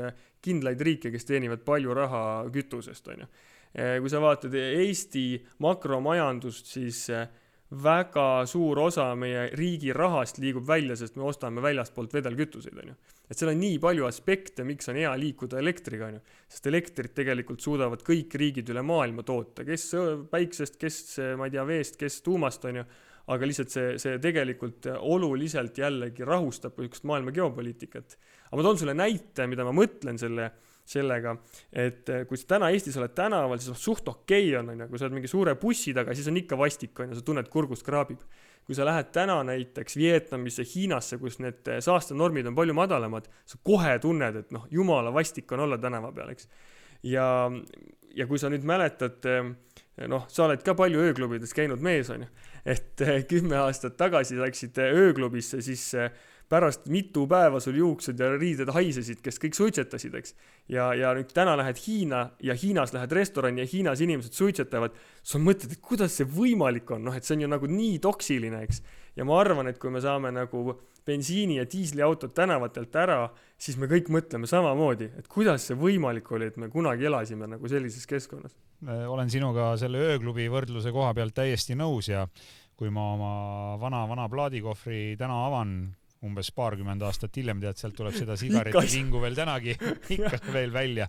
kindlaid 0.44 0.80
riike, 0.84 1.12
kes 1.12 1.24
teenivad 1.24 1.64
palju 1.64 1.96
raha 1.96 2.22
kütusest, 2.52 3.08
onju. 3.14 3.30
kui 3.74 4.10
sa 4.12 4.20
vaatad 4.22 4.52
Eesti 4.54 5.24
makromajandust, 5.64 6.68
siis 6.76 7.06
väga 7.82 8.44
suur 8.48 8.78
osa 8.86 9.06
meie 9.18 9.48
riigi 9.58 9.92
rahast 9.94 10.38
liigub 10.42 10.66
välja, 10.68 10.96
sest 10.98 11.16
me 11.18 11.24
ostame 11.28 11.62
väljastpoolt 11.64 12.12
vedelkütuseid, 12.14 12.76
onju. 12.82 12.94
et 13.30 13.38
seal 13.38 13.50
on 13.52 13.60
nii 13.60 13.78
palju 13.82 14.06
aspekte, 14.08 14.66
miks 14.66 14.90
on 14.92 14.98
hea 15.00 15.12
liikuda 15.20 15.58
elektriga, 15.62 16.10
onju. 16.12 16.20
sest 16.48 16.68
elektrit 16.70 17.14
tegelikult 17.16 17.64
suudavad 17.64 18.04
kõik 18.06 18.36
riigid 18.40 18.70
üle 18.74 18.84
maailma 18.86 19.24
toota, 19.26 19.64
kes 19.66 19.90
päiksest, 20.30 20.78
kes, 20.80 21.00
ma 21.38 21.48
ei 21.48 21.56
tea, 21.56 21.66
veest, 21.68 21.98
kes 22.00 22.20
tuumast, 22.26 22.64
onju. 22.70 22.84
aga 23.34 23.48
lihtsalt 23.48 23.72
see, 23.72 23.96
see 23.98 24.18
tegelikult 24.20 24.90
oluliselt 24.98 25.78
jällegi 25.80 26.26
rahustab 26.28 26.76
niisugust 26.76 27.08
maailma 27.08 27.32
geopoliitikat. 27.32 28.18
aga 28.50 28.60
ma 28.60 28.68
toon 28.68 28.82
sulle 28.82 28.94
näite, 28.98 29.48
mida 29.48 29.64
ma 29.64 29.72
mõtlen 29.76 30.20
selle 30.20 30.50
sellega, 30.84 31.32
et 31.72 32.08
eh, 32.12 32.24
kui 32.28 32.38
sa 32.38 32.54
täna 32.54 32.68
Eestis 32.74 32.96
oled 33.00 33.14
tänaval, 33.16 33.56
siis 33.60 33.72
noh, 33.72 33.80
suht 33.80 34.08
okei 34.10 34.50
okay 34.50 34.58
on, 34.60 34.72
onju, 34.74 34.88
kui 34.90 35.00
sa 35.00 35.06
oled 35.06 35.16
mingi 35.16 35.30
suure 35.30 35.54
bussi 35.60 35.94
taga, 35.96 36.14
siis 36.16 36.28
on 36.28 36.40
ikka 36.40 36.58
vastik, 36.60 36.92
onju, 37.00 37.16
sa 37.16 37.24
tunned 37.24 37.48
kurgust 37.52 37.86
kraabib. 37.86 38.20
kui 38.64 38.72
sa 38.72 38.86
lähed 38.88 39.10
täna 39.12 39.42
näiteks 39.44 39.96
Vietnamisse, 40.00 40.64
Hiinasse, 40.64 41.18
kus 41.20 41.36
need 41.44 41.68
eh, 41.68 41.82
saastenormid 41.84 42.46
on 42.48 42.54
palju 42.56 42.76
madalamad, 42.76 43.28
sa 43.44 43.58
kohe 43.64 43.98
tunned, 44.00 44.38
et 44.40 44.54
noh, 44.56 44.64
jumala 44.72 45.12
vastik 45.12 45.52
on 45.52 45.66
olla 45.66 45.76
tänava 45.78 46.12
peal, 46.16 46.32
eks. 46.32 46.48
ja, 47.04 47.26
ja 48.16 48.28
kui 48.28 48.40
sa 48.40 48.52
nüüd 48.52 48.64
mäletad, 48.68 49.24
eh, 49.28 50.06
noh, 50.08 50.28
sa 50.32 50.46
oled 50.46 50.64
ka 50.64 50.76
palju 50.76 51.00
ööklubides 51.00 51.52
käinud 51.56 51.84
mees, 51.84 52.12
onju, 52.12 52.28
et 52.64 53.04
kümme 53.28 53.60
aastat 53.64 53.96
tagasi 54.00 54.40
läksid 54.40 54.80
ööklubisse, 54.84 55.60
siis 55.64 55.90
pärast 56.48 56.88
mitu 56.92 57.26
päeva 57.30 57.60
sul 57.60 57.78
juuksed 57.78 58.20
ja 58.20 58.30
riided 58.36 58.70
haisesid, 58.74 59.20
kes 59.24 59.40
kõik 59.42 59.56
suitsetasid, 59.56 60.14
eks. 60.18 60.34
ja, 60.68 60.90
ja 60.94 61.12
nüüd 61.16 61.32
täna 61.34 61.56
lähed 61.60 61.80
Hiina 61.86 62.24
ja 62.44 62.56
Hiinas 62.58 62.92
lähed 62.94 63.12
restorani 63.16 63.64
ja 63.64 63.68
Hiinas 63.70 64.02
inimesed 64.04 64.36
suitsetavad, 64.36 64.96
sa 65.22 65.40
mõtled, 65.40 65.76
et 65.76 65.84
kuidas 65.84 66.18
see 66.18 66.28
võimalik 66.28 66.90
on, 66.94 67.06
noh, 67.08 67.16
et 67.16 67.24
see 67.24 67.38
on 67.38 67.46
ju 67.46 67.52
nagu 67.54 67.70
nii 67.70 67.98
toksiline, 68.04 68.60
eks. 68.66 68.82
ja 69.16 69.26
ma 69.28 69.38
arvan, 69.40 69.70
et 69.72 69.80
kui 69.80 69.92
me 69.94 70.02
saame 70.04 70.32
nagu 70.34 70.76
bensiini- 71.04 71.56
ja 71.56 71.64
diisliautod 71.68 72.32
tänavatelt 72.36 72.96
ära, 72.96 73.18
siis 73.58 73.76
me 73.80 73.88
kõik 73.88 74.10
mõtleme 74.12 74.48
samamoodi, 74.48 75.10
et 75.18 75.28
kuidas 75.28 75.66
see 75.68 75.76
võimalik 75.76 76.30
oli, 76.32 76.48
et 76.52 76.56
me 76.60 76.68
kunagi 76.72 77.08
elasime 77.08 77.48
nagu 77.48 77.68
sellises 77.68 78.06
keskkonnas. 78.06 78.52
olen 79.08 79.30
sinuga 79.30 79.76
selle 79.80 79.98
ööklubi 79.98 80.48
võrdluse 80.48 80.92
koha 80.92 81.14
pealt 81.14 81.34
täiesti 81.34 81.74
nõus 81.74 82.08
ja 82.08 82.26
kui 82.76 82.90
ma 82.90 83.12
oma 83.14 83.32
vana-vana 83.80 84.28
plaadikohvri 84.28 85.16
täna 85.18 85.46
avan, 85.46 85.94
umbes 86.24 86.50
paarkümmend 86.56 87.04
aastat 87.06 87.36
hiljem, 87.38 87.60
tead, 87.62 87.78
sealt 87.80 87.96
tuleb 87.98 88.16
seda 88.16 88.36
sigaretivingu 88.42 89.20
veel 89.22 89.36
tänagi 89.38 89.76
ikka 90.16 90.40
veel 90.52 90.72
välja. 90.74 91.08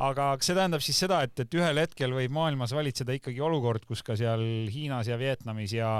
aga 0.00 0.32
see 0.40 0.56
tähendab 0.56 0.84
siis 0.84 1.00
seda, 1.04 1.22
et, 1.26 1.38
et 1.44 1.56
ühel 1.58 1.82
hetkel 1.82 2.14
võib 2.16 2.34
maailmas 2.34 2.74
valitseda 2.76 3.16
ikkagi 3.18 3.40
olukord, 3.44 3.86
kus 3.88 4.04
ka 4.06 4.16
seal 4.18 4.44
Hiinas 4.72 5.10
ja 5.10 5.18
Vietnamis 5.20 5.74
ja 5.76 5.98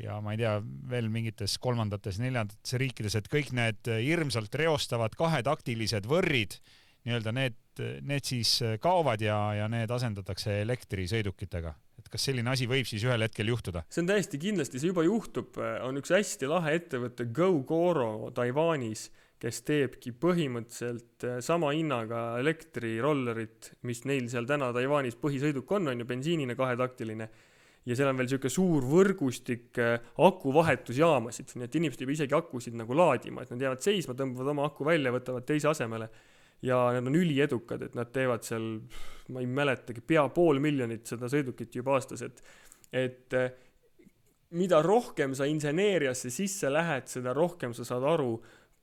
ja 0.00 0.16
ma 0.24 0.32
ei 0.32 0.40
tea, 0.40 0.54
veel 0.90 1.10
mingites 1.12 1.58
kolmandates, 1.60 2.16
neljandates 2.22 2.72
riikides, 2.80 3.18
et 3.18 3.26
kõik 3.28 3.50
need 3.56 3.90
hirmsalt 4.00 4.54
reostavad 4.56 5.12
kahetaktilised 5.18 6.08
võrrid, 6.08 6.56
nii-öelda 7.04 7.34
need, 7.36 7.58
need 8.08 8.24
siis 8.24 8.54
kaovad 8.80 9.20
ja, 9.20 9.36
ja 9.58 9.68
need 9.72 9.92
asendatakse 9.92 10.62
elektrisõidukitega 10.62 11.74
kas 12.10 12.26
selline 12.26 12.50
asi 12.52 12.68
võib 12.70 12.88
siis 12.88 13.04
ühel 13.06 13.22
hetkel 13.24 13.50
juhtuda? 13.52 13.84
see 13.88 14.02
on 14.04 14.10
täiesti 14.10 14.40
kindlasti, 14.42 14.82
see 14.82 14.90
juba 14.90 15.04
juhtub, 15.06 15.58
on 15.86 16.00
üks 16.00 16.12
hästi 16.14 16.50
lahe 16.50 16.74
ettevõte 16.80 17.28
GoGoro 17.34 18.30
Taiwanis, 18.36 19.08
kes 19.40 19.62
teebki 19.64 20.12
põhimõtteliselt 20.20 21.24
eh, 21.24 21.38
sama 21.44 21.72
hinnaga 21.72 22.40
elektrirollerit, 22.42 23.74
mis 23.88 24.02
neil 24.08 24.28
seal 24.32 24.48
täna 24.48 24.68
Taiwanis 24.76 25.16
põhisõiduk 25.20 25.70
on, 25.78 25.92
on 25.92 26.02
ju, 26.02 26.08
bensiinine 26.08 26.56
kahetaktiline 26.58 27.30
ja 27.88 27.96
seal 27.96 28.10
on 28.10 28.18
veel 28.18 28.28
niisugune 28.28 28.52
suur 28.52 28.88
võrgustik 28.90 29.80
eh, 29.80 30.10
akuvahetusjaamasid, 30.26 31.54
nii 31.56 31.70
et 31.70 31.80
inimesed 31.80 32.04
ei 32.04 32.10
pea 32.10 32.18
isegi 32.18 32.36
akusid 32.36 32.76
nagu 32.76 32.98
laadima, 32.98 33.46
et 33.46 33.54
nad 33.54 33.64
jäävad 33.64 33.86
seisma, 33.86 34.18
tõmbavad 34.18 34.52
oma 34.52 34.68
aku 34.68 34.88
välja, 34.90 35.14
võtavad 35.14 35.48
teise 35.48 35.70
asemele 35.72 36.10
ja 36.62 36.78
nad 36.92 37.06
on 37.06 37.16
üliedukad, 37.16 37.82
et 37.86 37.96
nad 37.96 38.10
teevad 38.12 38.44
seal, 38.44 38.66
ma 39.32 39.42
ei 39.42 39.48
mäletagi, 39.48 40.02
pea 40.06 40.26
pool 40.34 40.60
miljonit 40.62 41.08
seda 41.08 41.30
sõidukit 41.32 41.80
juba 41.80 41.96
aastas, 41.96 42.24
et, 42.26 42.42
et 42.92 43.36
eh, 43.38 43.50
mida 44.58 44.82
rohkem 44.84 45.34
sa 45.36 45.48
inseneeriasse 45.48 46.32
sisse 46.34 46.70
lähed, 46.72 47.08
seda 47.10 47.34
rohkem 47.36 47.74
sa 47.76 47.86
saad 47.86 48.04
aru, 48.12 48.34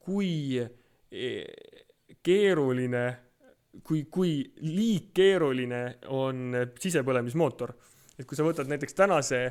kui 0.08 0.58
eh, 0.58 1.46
keeruline, 2.24 3.06
kui, 3.84 4.06
kui 4.12 4.40
liigkeeruline 4.64 5.84
on 6.16 6.64
sisepõlemismootor. 6.80 7.76
et 8.18 8.26
kui 8.26 8.38
sa 8.38 8.46
võtad 8.48 8.70
näiteks 8.72 8.98
tänase 8.98 9.42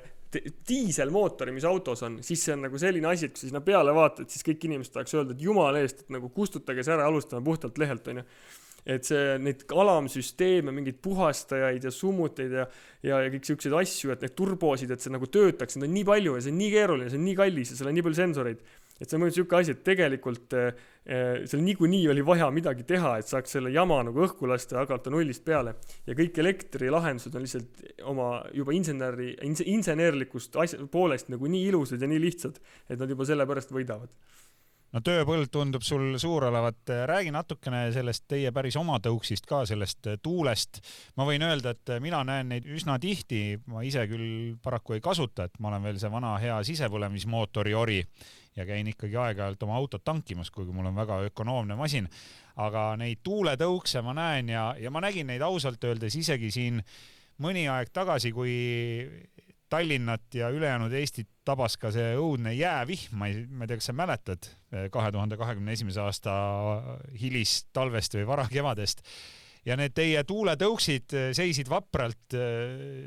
diiselmootori, 0.69 1.55
mis 1.55 1.65
autos 1.69 2.03
on, 2.07 2.19
siis 2.27 2.43
see 2.45 2.55
on 2.57 2.67
nagu 2.67 2.79
selline 2.81 3.09
asi, 3.11 3.29
et 3.29 3.35
kui 3.35 3.45
sa 3.45 3.51
sinna 3.51 3.63
peale 3.65 3.95
vaatad, 3.95 4.29
siis 4.33 4.45
kõik 4.47 4.67
inimesed 4.69 4.95
tahaks 4.95 5.15
öelda, 5.17 5.37
et 5.37 5.43
jumala 5.43 5.83
eest, 5.83 6.05
et 6.05 6.15
nagu 6.15 6.31
kustutage 6.35 6.85
see 6.85 6.95
ära, 6.97 7.07
alustame 7.09 7.45
puhtalt 7.47 7.79
lehelt, 7.81 8.09
onju. 8.13 8.25
et 8.97 9.07
see, 9.07 9.37
neid 9.43 9.65
alamsüsteeme, 9.71 10.75
mingeid 10.75 10.99
puhastajaid 11.03 11.87
ja 11.89 11.91
summuteid 11.95 12.53
ja, 12.59 12.67
ja, 13.03 13.23
ja 13.25 13.31
kõik 13.35 13.49
siukseid 13.49 13.75
asju, 13.81 14.13
et 14.15 14.27
need 14.27 14.37
turbosid, 14.39 14.93
et 14.95 15.03
see 15.03 15.15
nagu 15.15 15.27
töötaks, 15.27 15.79
neid 15.79 15.89
on 15.89 15.97
nii 16.01 16.09
palju 16.11 16.37
ja 16.37 16.45
see 16.45 16.55
on 16.55 16.61
nii 16.61 16.75
keeruline, 16.75 17.09
see 17.11 17.23
on 17.23 17.27
nii 17.27 17.39
kallis 17.41 17.73
ja 17.73 17.81
seal 17.81 17.91
on 17.91 17.99
nii 17.99 18.07
palju 18.07 18.21
sensoreid 18.21 18.63
et 19.01 19.09
see 19.09 19.19
on 19.19 19.27
niisugune 19.27 19.61
asi, 19.61 19.75
et 19.77 19.83
tegelikult 19.87 20.57
äh, 20.57 20.87
seal 21.47 21.63
niikuinii 21.63 22.07
oli 22.13 22.25
vaja 22.27 22.49
midagi 22.55 22.87
teha, 22.89 23.17
et 23.21 23.29
saaks 23.31 23.57
selle 23.59 23.71
jama 23.75 24.01
nagu 24.09 24.25
õhku 24.27 24.49
lasta 24.51 24.79
ja 24.79 24.85
hakata 24.85 25.13
nullist 25.15 25.45
peale. 25.47 25.77
ja 26.07 26.17
kõik 26.19 26.41
elektrilahendused 26.43 27.37
on 27.37 27.47
lihtsalt 27.47 27.85
oma 28.13 28.31
juba 28.55 28.75
inseneri, 28.77 29.35
insenerlikust 29.65 30.57
asja, 30.63 30.81
poolest 30.91 31.31
nagu 31.33 31.47
nii 31.47 31.69
ilusad 31.71 32.03
ja 32.03 32.11
nii 32.11 32.23
lihtsad, 32.23 32.59
et 32.89 32.99
nad 32.99 33.11
juba 33.11 33.29
sellepärast 33.29 33.75
võidavad 33.75 34.11
no 34.97 35.03
tööpõld 35.05 35.51
tundub 35.53 35.85
sul 35.85 36.15
suur 36.21 36.47
olevat, 36.49 36.89
räägi 37.11 37.33
natukene 37.35 37.91
sellest 37.93 38.25
teie 38.31 38.53
päris 38.55 38.79
oma 38.81 38.97
tõuksist 39.05 39.45
ka, 39.49 39.61
sellest 39.69 40.09
tuulest. 40.25 40.81
ma 41.21 41.27
võin 41.29 41.45
öelda, 41.45 41.75
et 41.77 41.97
mina 42.01 42.23
näen 42.25 42.49
neid 42.55 42.69
üsna 42.73 42.97
tihti, 43.03 43.59
ma 43.69 43.85
ise 43.85 44.07
küll 44.09 44.57
paraku 44.63 44.97
ei 44.97 45.05
kasuta, 45.05 45.45
et 45.45 45.61
ma 45.61 45.69
olen 45.69 45.85
veel 45.85 46.01
see 46.01 46.13
vana 46.13 46.37
hea 46.41 46.57
sisepõlemismootori 46.71 47.77
ori 47.77 48.01
ja 48.57 48.65
käin 48.65 48.89
ikkagi 48.89 49.19
aeg-ajalt 49.21 49.67
oma 49.67 49.77
autot 49.77 50.05
tankimas, 50.05 50.51
kuigi 50.51 50.73
mul 50.73 50.89
on 50.89 50.97
väga 50.97 51.21
ökonoomne 51.29 51.77
masin. 51.77 52.09
aga 52.57 52.95
neid 52.97 53.21
tuuletõukse 53.21 54.01
ma 54.01 54.15
näen 54.17 54.49
ja, 54.49 54.71
ja 54.81 54.91
ma 54.91 55.03
nägin 55.05 55.27
neid 55.29 55.43
ausalt 55.45 55.83
öeldes 55.85 56.15
isegi 56.17 56.49
siin 56.51 56.81
mõni 57.45 57.67
aeg 57.69 57.91
tagasi, 57.93 58.33
kui 58.33 58.55
Tallinnat 59.73 60.35
ja 60.39 60.51
ülejäänud 60.55 60.93
Eestit 60.95 61.29
tabas 61.47 61.75
ka 61.81 61.91
see 61.95 62.13
õudne 62.19 62.53
jäävihm, 62.55 63.17
ma 63.19 63.31
ei, 63.31 63.43
ma 63.51 63.65
ei 63.65 63.73
tea, 63.73 63.81
kas 63.81 63.91
sa 63.91 63.97
mäletad 63.97 64.51
kahe 64.95 65.11
tuhande 65.15 65.39
kahekümne 65.41 65.75
esimese 65.75 66.03
aasta 66.05 66.37
hilistalvest 67.19 68.15
või 68.19 68.29
varakevadest 68.31 69.03
ja 69.67 69.77
need 69.79 69.95
teie 69.97 70.23
tuuletõuksid 70.27 71.17
seisid 71.37 71.71
vapralt 71.71 72.37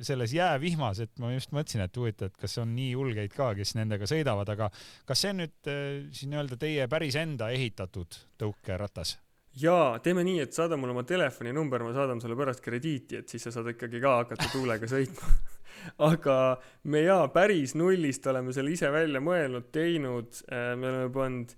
selles 0.06 0.34
jäävihmas, 0.36 1.00
et 1.06 1.14
ma 1.22 1.32
just 1.34 1.54
mõtlesin, 1.56 1.86
et 1.86 2.00
huvitav, 2.00 2.32
et 2.32 2.44
kas 2.44 2.58
on 2.62 2.74
nii 2.76 2.92
julgeid 2.92 3.34
ka, 3.36 3.54
kes 3.58 3.76
nendega 3.80 4.10
sõidavad, 4.10 4.52
aga 4.52 4.70
kas 5.08 5.24
see 5.24 5.34
on 5.34 5.42
nüüd 5.46 5.72
siis 6.12 6.28
nii-öelda 6.28 6.60
teie 6.60 6.88
päris 6.92 7.18
enda 7.20 7.52
ehitatud 7.56 8.20
tõukeratas? 8.42 9.18
jaa, 9.60 9.98
teeme 10.04 10.24
nii, 10.24 10.44
et 10.46 10.56
saada 10.56 10.78
mulle 10.78 10.94
oma 10.94 11.04
telefoninumber, 11.08 11.84
ma 11.84 11.96
saadan 11.96 12.22
sulle 12.22 12.38
pärast 12.40 12.62
krediiti, 12.64 13.20
et 13.20 13.32
siis 13.32 13.44
sa 13.44 13.52
saad 13.56 13.72
ikkagi 13.74 14.02
ka 14.04 14.20
hakata 14.22 14.52
tuulega 14.54 14.88
sõitma 14.88 15.32
aga 16.12 16.36
me 16.84 17.04
jaa, 17.06 17.28
päris 17.34 17.76
nullist 17.80 18.28
oleme 18.28 18.54
selle 18.56 18.74
ise 18.76 18.92
välja 18.94 19.22
mõelnud, 19.24 19.70
teinud, 19.76 20.44
äh, 20.52 20.74
me 20.80 20.92
oleme 20.92 21.10
pannud 21.16 21.58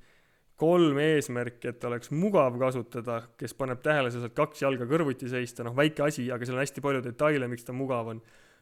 kolm 0.62 1.00
eesmärki, 1.02 1.72
et 1.72 1.84
oleks 1.90 2.12
mugav 2.14 2.58
kasutada, 2.62 3.24
kes 3.40 3.56
paneb 3.58 3.82
tähele, 3.82 4.12
sa 4.14 4.22
saad 4.22 4.36
kaks 4.38 4.62
jalga 4.62 4.86
kõrvuti 4.90 5.30
seista, 5.32 5.66
noh, 5.66 5.74
väike 5.78 6.06
asi, 6.06 6.28
aga 6.30 6.46
seal 6.46 6.60
on 6.60 6.62
hästi 6.62 6.84
palju 6.86 7.02
detaile, 7.08 7.50
miks 7.50 7.66
ta 7.66 7.74
mugav 7.74 8.14
on. 8.14 8.22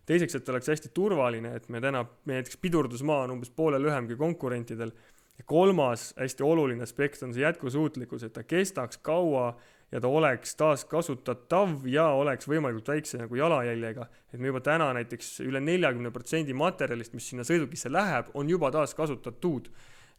teiseks, 0.10 0.40
et 0.40 0.48
oleks 0.50 0.72
hästi 0.72 0.90
turvaline, 0.96 1.52
et 1.60 1.68
me 1.70 1.82
täna, 1.84 2.06
meie 2.26 2.40
näiteks 2.40 2.58
pidurdusmaa 2.64 3.26
on 3.28 3.36
umbes 3.36 3.52
poole 3.54 3.78
lühem 3.78 4.08
kui 4.10 4.16
konkurentidel 4.18 4.94
ja 5.38 5.44
kolmas 5.46 6.14
hästi 6.18 6.44
oluline 6.44 6.84
aspekt 6.84 7.22
on 7.24 7.36
see 7.36 7.44
jätkusuutlikkus, 7.44 8.24
et 8.24 8.34
ta 8.34 8.44
kestaks 8.44 8.98
kaua 9.04 9.52
ja 9.92 10.02
ta 10.02 10.08
oleks 10.08 10.56
taaskasutatav 10.60 11.86
ja 11.90 12.08
oleks 12.18 12.48
võimalikult 12.50 12.92
väikse 12.92 13.22
nagu 13.22 13.36
jalajäljega. 13.36 14.08
et 14.34 14.40
me 14.40 14.52
juba 14.52 14.62
täna 14.62 14.92
näiteks 14.94 15.40
üle 15.46 15.62
neljakümne 15.62 16.12
protsendi 16.12 16.54
materjalist, 16.54 17.14
mis 17.14 17.30
sinna 17.30 17.44
sõidukisse 17.44 17.92
läheb, 17.92 18.30
on 18.34 18.50
juba 18.50 18.72
taaskasutatud. 18.72 19.70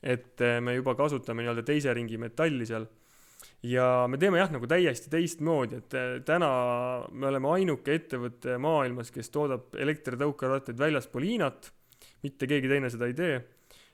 et 0.02 0.40
eh, 0.40 0.60
me 0.60 0.74
juba 0.74 0.94
kasutame 0.94 1.42
nii-öelda 1.42 1.62
teise 1.62 1.94
ringi 1.94 2.18
metalli 2.18 2.66
seal. 2.66 2.86
ja 3.62 4.06
me 4.08 4.18
teeme 4.18 4.38
jah, 4.38 4.50
nagu 4.50 4.66
täiesti 4.66 5.10
teistmoodi, 5.10 5.76
et 5.76 5.94
eh, 5.94 6.20
täna 6.24 6.50
me 7.12 7.26
oleme 7.26 7.48
ainuke 7.54 7.94
ettevõte 7.94 8.58
maailmas, 8.58 9.10
kes 9.10 9.30
toodab 9.30 9.74
elektritõukerattaid 9.74 10.78
väljaspool 10.78 11.22
Hiinat. 11.22 11.72
mitte 12.22 12.46
keegi 12.46 12.68
teine 12.68 12.90
seda 12.90 13.06
ei 13.06 13.14
tee 13.14 13.40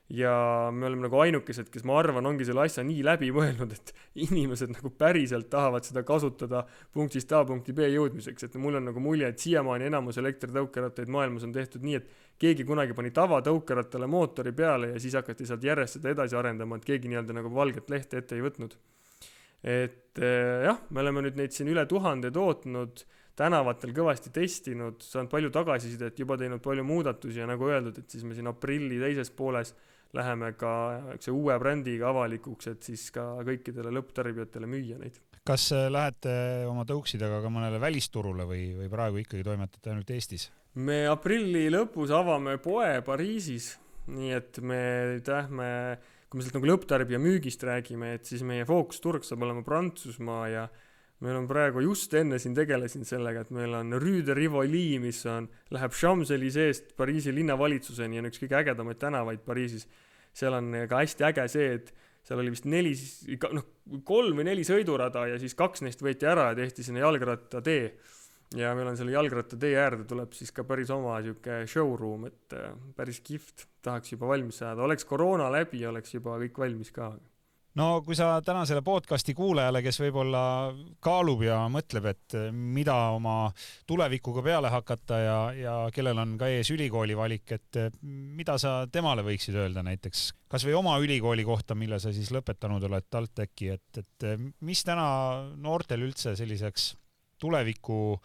ja 0.09 0.69
me 0.71 0.87
oleme 0.87 1.03
nagu 1.03 1.19
ainukesed, 1.19 1.67
kes 1.71 1.83
ma 1.87 1.97
arvan, 1.99 2.25
ongi 2.29 2.45
selle 2.47 2.63
asja 2.63 2.83
nii 2.87 3.01
läbi 3.03 3.27
mõelnud, 3.35 3.73
et 3.75 3.91
inimesed 4.27 4.71
nagu 4.71 4.91
päriselt 4.95 5.49
tahavad 5.51 5.87
seda 5.87 6.03
kasutada 6.07 6.63
punktist 6.95 7.31
A 7.35 7.41
punkti 7.47 7.75
B 7.75 7.89
jõudmiseks, 7.91 8.47
et 8.47 8.55
mul 8.61 8.79
on 8.79 8.87
nagu 8.87 9.03
mulje, 9.03 9.27
et 9.27 9.43
siiamaani 9.43 9.89
enamus 9.89 10.19
elektritõukerattaid 10.21 11.11
maailmas 11.11 11.43
on 11.47 11.55
tehtud 11.55 11.83
nii, 11.83 11.99
et 11.99 12.39
keegi 12.39 12.63
kunagi 12.67 12.95
pani 12.95 13.11
tavatõukerattale 13.15 14.07
mootori 14.07 14.53
peale 14.55 14.93
ja 14.93 15.01
siis 15.03 15.17
hakati 15.19 15.47
sealt 15.49 15.67
järjest 15.67 15.99
seda 15.99 16.13
edasi 16.15 16.39
arendama, 16.39 16.79
et 16.79 16.87
keegi 16.87 17.11
nii-öelda 17.11 17.35
nagu 17.41 17.51
valget 17.53 17.91
lehte 17.91 18.21
ette 18.21 18.37
ei 18.37 18.45
võtnud. 18.45 18.77
et 19.67 20.19
eh, 20.21 20.63
jah, 20.69 20.79
me 20.93 21.01
oleme 21.01 21.25
nüüd 21.25 21.35
neid 21.35 21.51
siin 21.51 21.67
üle 21.67 21.83
tuhande 21.89 22.29
tootnud 22.31 23.03
tänavatel 23.37 23.91
kõvasti 23.93 24.31
testinud, 24.33 25.01
saanud 25.03 25.29
palju 25.29 25.51
tagasisidet, 25.53 26.17
juba 26.17 26.37
teinud 26.37 26.61
palju 26.63 26.85
muudatusi 26.85 27.41
ja 27.41 27.49
nagu 27.49 27.67
öeldud, 27.69 27.97
et 27.99 28.09
siis 28.09 28.23
me 28.25 28.37
siin 28.37 28.47
aprilli 28.49 28.97
teises 29.01 29.33
pooles 29.35 29.75
läheme 30.15 30.53
ka 30.59 30.73
niisuguse 31.03 31.33
uue 31.33 31.57
brändiga 31.59 32.11
avalikuks, 32.11 32.69
et 32.71 32.85
siis 32.87 33.09
ka 33.15 33.25
kõikidele 33.47 33.91
lõpptarbijatele 33.97 34.69
müüa 34.69 34.99
neid. 35.01 35.19
kas 35.47 35.69
äh, 35.75 35.87
lähete 35.91 36.31
oma 36.67 36.85
tõuksidega 36.87 37.41
ka 37.43 37.51
mõnele 37.51 37.79
välisturule 37.79 38.47
või, 38.47 38.63
või 38.77 38.89
praegu 38.91 39.21
ikkagi 39.23 39.43
toimetate 39.47 39.91
ainult 39.91 40.09
Eestis? 40.15 40.49
me 40.77 41.05
aprilli 41.09 41.67
lõpus 41.73 42.11
avame 42.13 42.57
poe 42.61 43.01
Pariisis, 43.05 43.75
nii 44.13 44.33
et 44.37 44.59
me 44.61 44.81
lähme, 45.25 45.69
kui 46.29 46.39
me 46.39 46.45
sealt 46.45 46.59
nagu 46.59 46.69
lõpptarbija 46.71 47.19
müügist 47.21 47.63
räägime, 47.65 48.13
et 48.17 48.29
siis 48.29 48.43
meie 48.45 48.67
fookusturg 48.67 49.25
saab 49.25 49.43
olema 49.47 49.65
Prantsusmaa 49.65 50.43
ja 50.53 50.67
meil 51.25 51.37
on 51.39 51.47
praegu, 51.49 51.81
just 51.81 52.13
enne 52.17 52.37
siin 52.41 52.55
tegelesin 52.57 53.05
sellega, 53.07 53.45
et 53.45 53.53
meil 53.55 53.73
on 53.77 53.95
Rue 53.97 54.23
de 54.25 54.35
Rivoli, 54.37 54.99
mis 55.01 55.23
on, 55.29 55.47
läheb 55.73 55.95
Champs-Élysées 55.97 56.83
Pariisi 56.97 57.33
linnavalitsuseni 57.33 58.21
on 58.21 58.29
üks 58.29 58.41
kõige 58.43 58.59
ägedamaid 58.59 58.99
tänavaid 59.01 59.41
Pariisis. 59.45 59.87
Seal 60.37 60.53
on 60.53 60.69
ka 60.89 60.99
hästi 61.01 61.25
äge 61.25 61.47
see, 61.49 61.71
et 61.79 61.89
seal 62.27 62.41
oli 62.43 62.51
vist 62.53 62.67
neli, 62.69 62.91
noh, 63.55 63.65
kolm 64.05 64.37
või 64.37 64.49
neli 64.49 64.65
sõidurada 64.67 65.25
ja 65.31 65.39
siis 65.41 65.55
kaks 65.57 65.81
neist 65.85 66.03
võeti 66.03 66.27
ära 66.29 66.51
ja 66.51 66.59
tehti 66.59 66.85
sinna 66.85 67.01
jalgrattatee. 67.05 67.87
ja 68.55 68.73
meil 68.75 68.87
on 68.87 68.97
selle 68.99 69.11
jalgrattatee 69.11 69.73
äärde 69.75 70.05
tuleb 70.07 70.35
siis 70.35 70.53
ka 70.55 70.63
päris 70.67 70.91
oma 70.93 71.17
sihuke 71.23 71.63
showroom, 71.67 72.27
et 72.29 72.53
äh, 72.53 72.75
päris 72.95 73.19
kihvt, 73.25 73.65
tahaks 73.81 74.13
juba 74.13 74.27
valmis 74.27 74.59
saada, 74.61 74.83
oleks 74.83 75.05
koroona 75.05 75.49
läbi, 75.51 75.81
oleks 75.85 76.13
juba 76.13 76.37
kõik 76.43 76.61
valmis 76.61 76.91
ka 76.91 77.09
no 77.77 78.01
kui 78.05 78.15
sa 78.17 78.41
tänasele 78.45 78.81
podcasti 78.81 79.33
kuulajale, 79.37 79.81
kes 79.85 79.99
võib-olla 80.01 80.41
kaalub 81.03 81.43
ja 81.45 81.59
mõtleb, 81.71 82.09
et 82.11 82.37
mida 82.51 82.95
oma 83.15 83.51
tulevikuga 83.89 84.43
peale 84.45 84.71
hakata 84.73 85.19
ja, 85.21 85.37
ja 85.57 85.75
kellel 85.93 86.17
on 86.23 86.35
ka 86.39 86.49
ees 86.51 86.71
ülikooli 86.73 87.17
valik, 87.17 87.53
et 87.57 87.81
mida 88.01 88.57
sa 88.61 88.79
temale 88.91 89.25
võiksid 89.27 89.57
öelda 89.59 89.83
näiteks 89.85 90.31
kasvõi 90.49 90.73
oma 90.79 90.97
ülikooli 91.03 91.45
kohta, 91.47 91.77
mille 91.77 91.99
sa 92.01 92.13
siis 92.15 92.31
lõpetanud 92.33 92.83
oled, 92.89 93.07
TalTechi, 93.11 93.71
et, 93.75 94.01
et 94.01 94.27
mis 94.65 94.83
täna 94.87 95.07
noortel 95.61 96.07
üldse 96.07 96.35
selliseks 96.39 96.93
tuleviku 97.37 98.17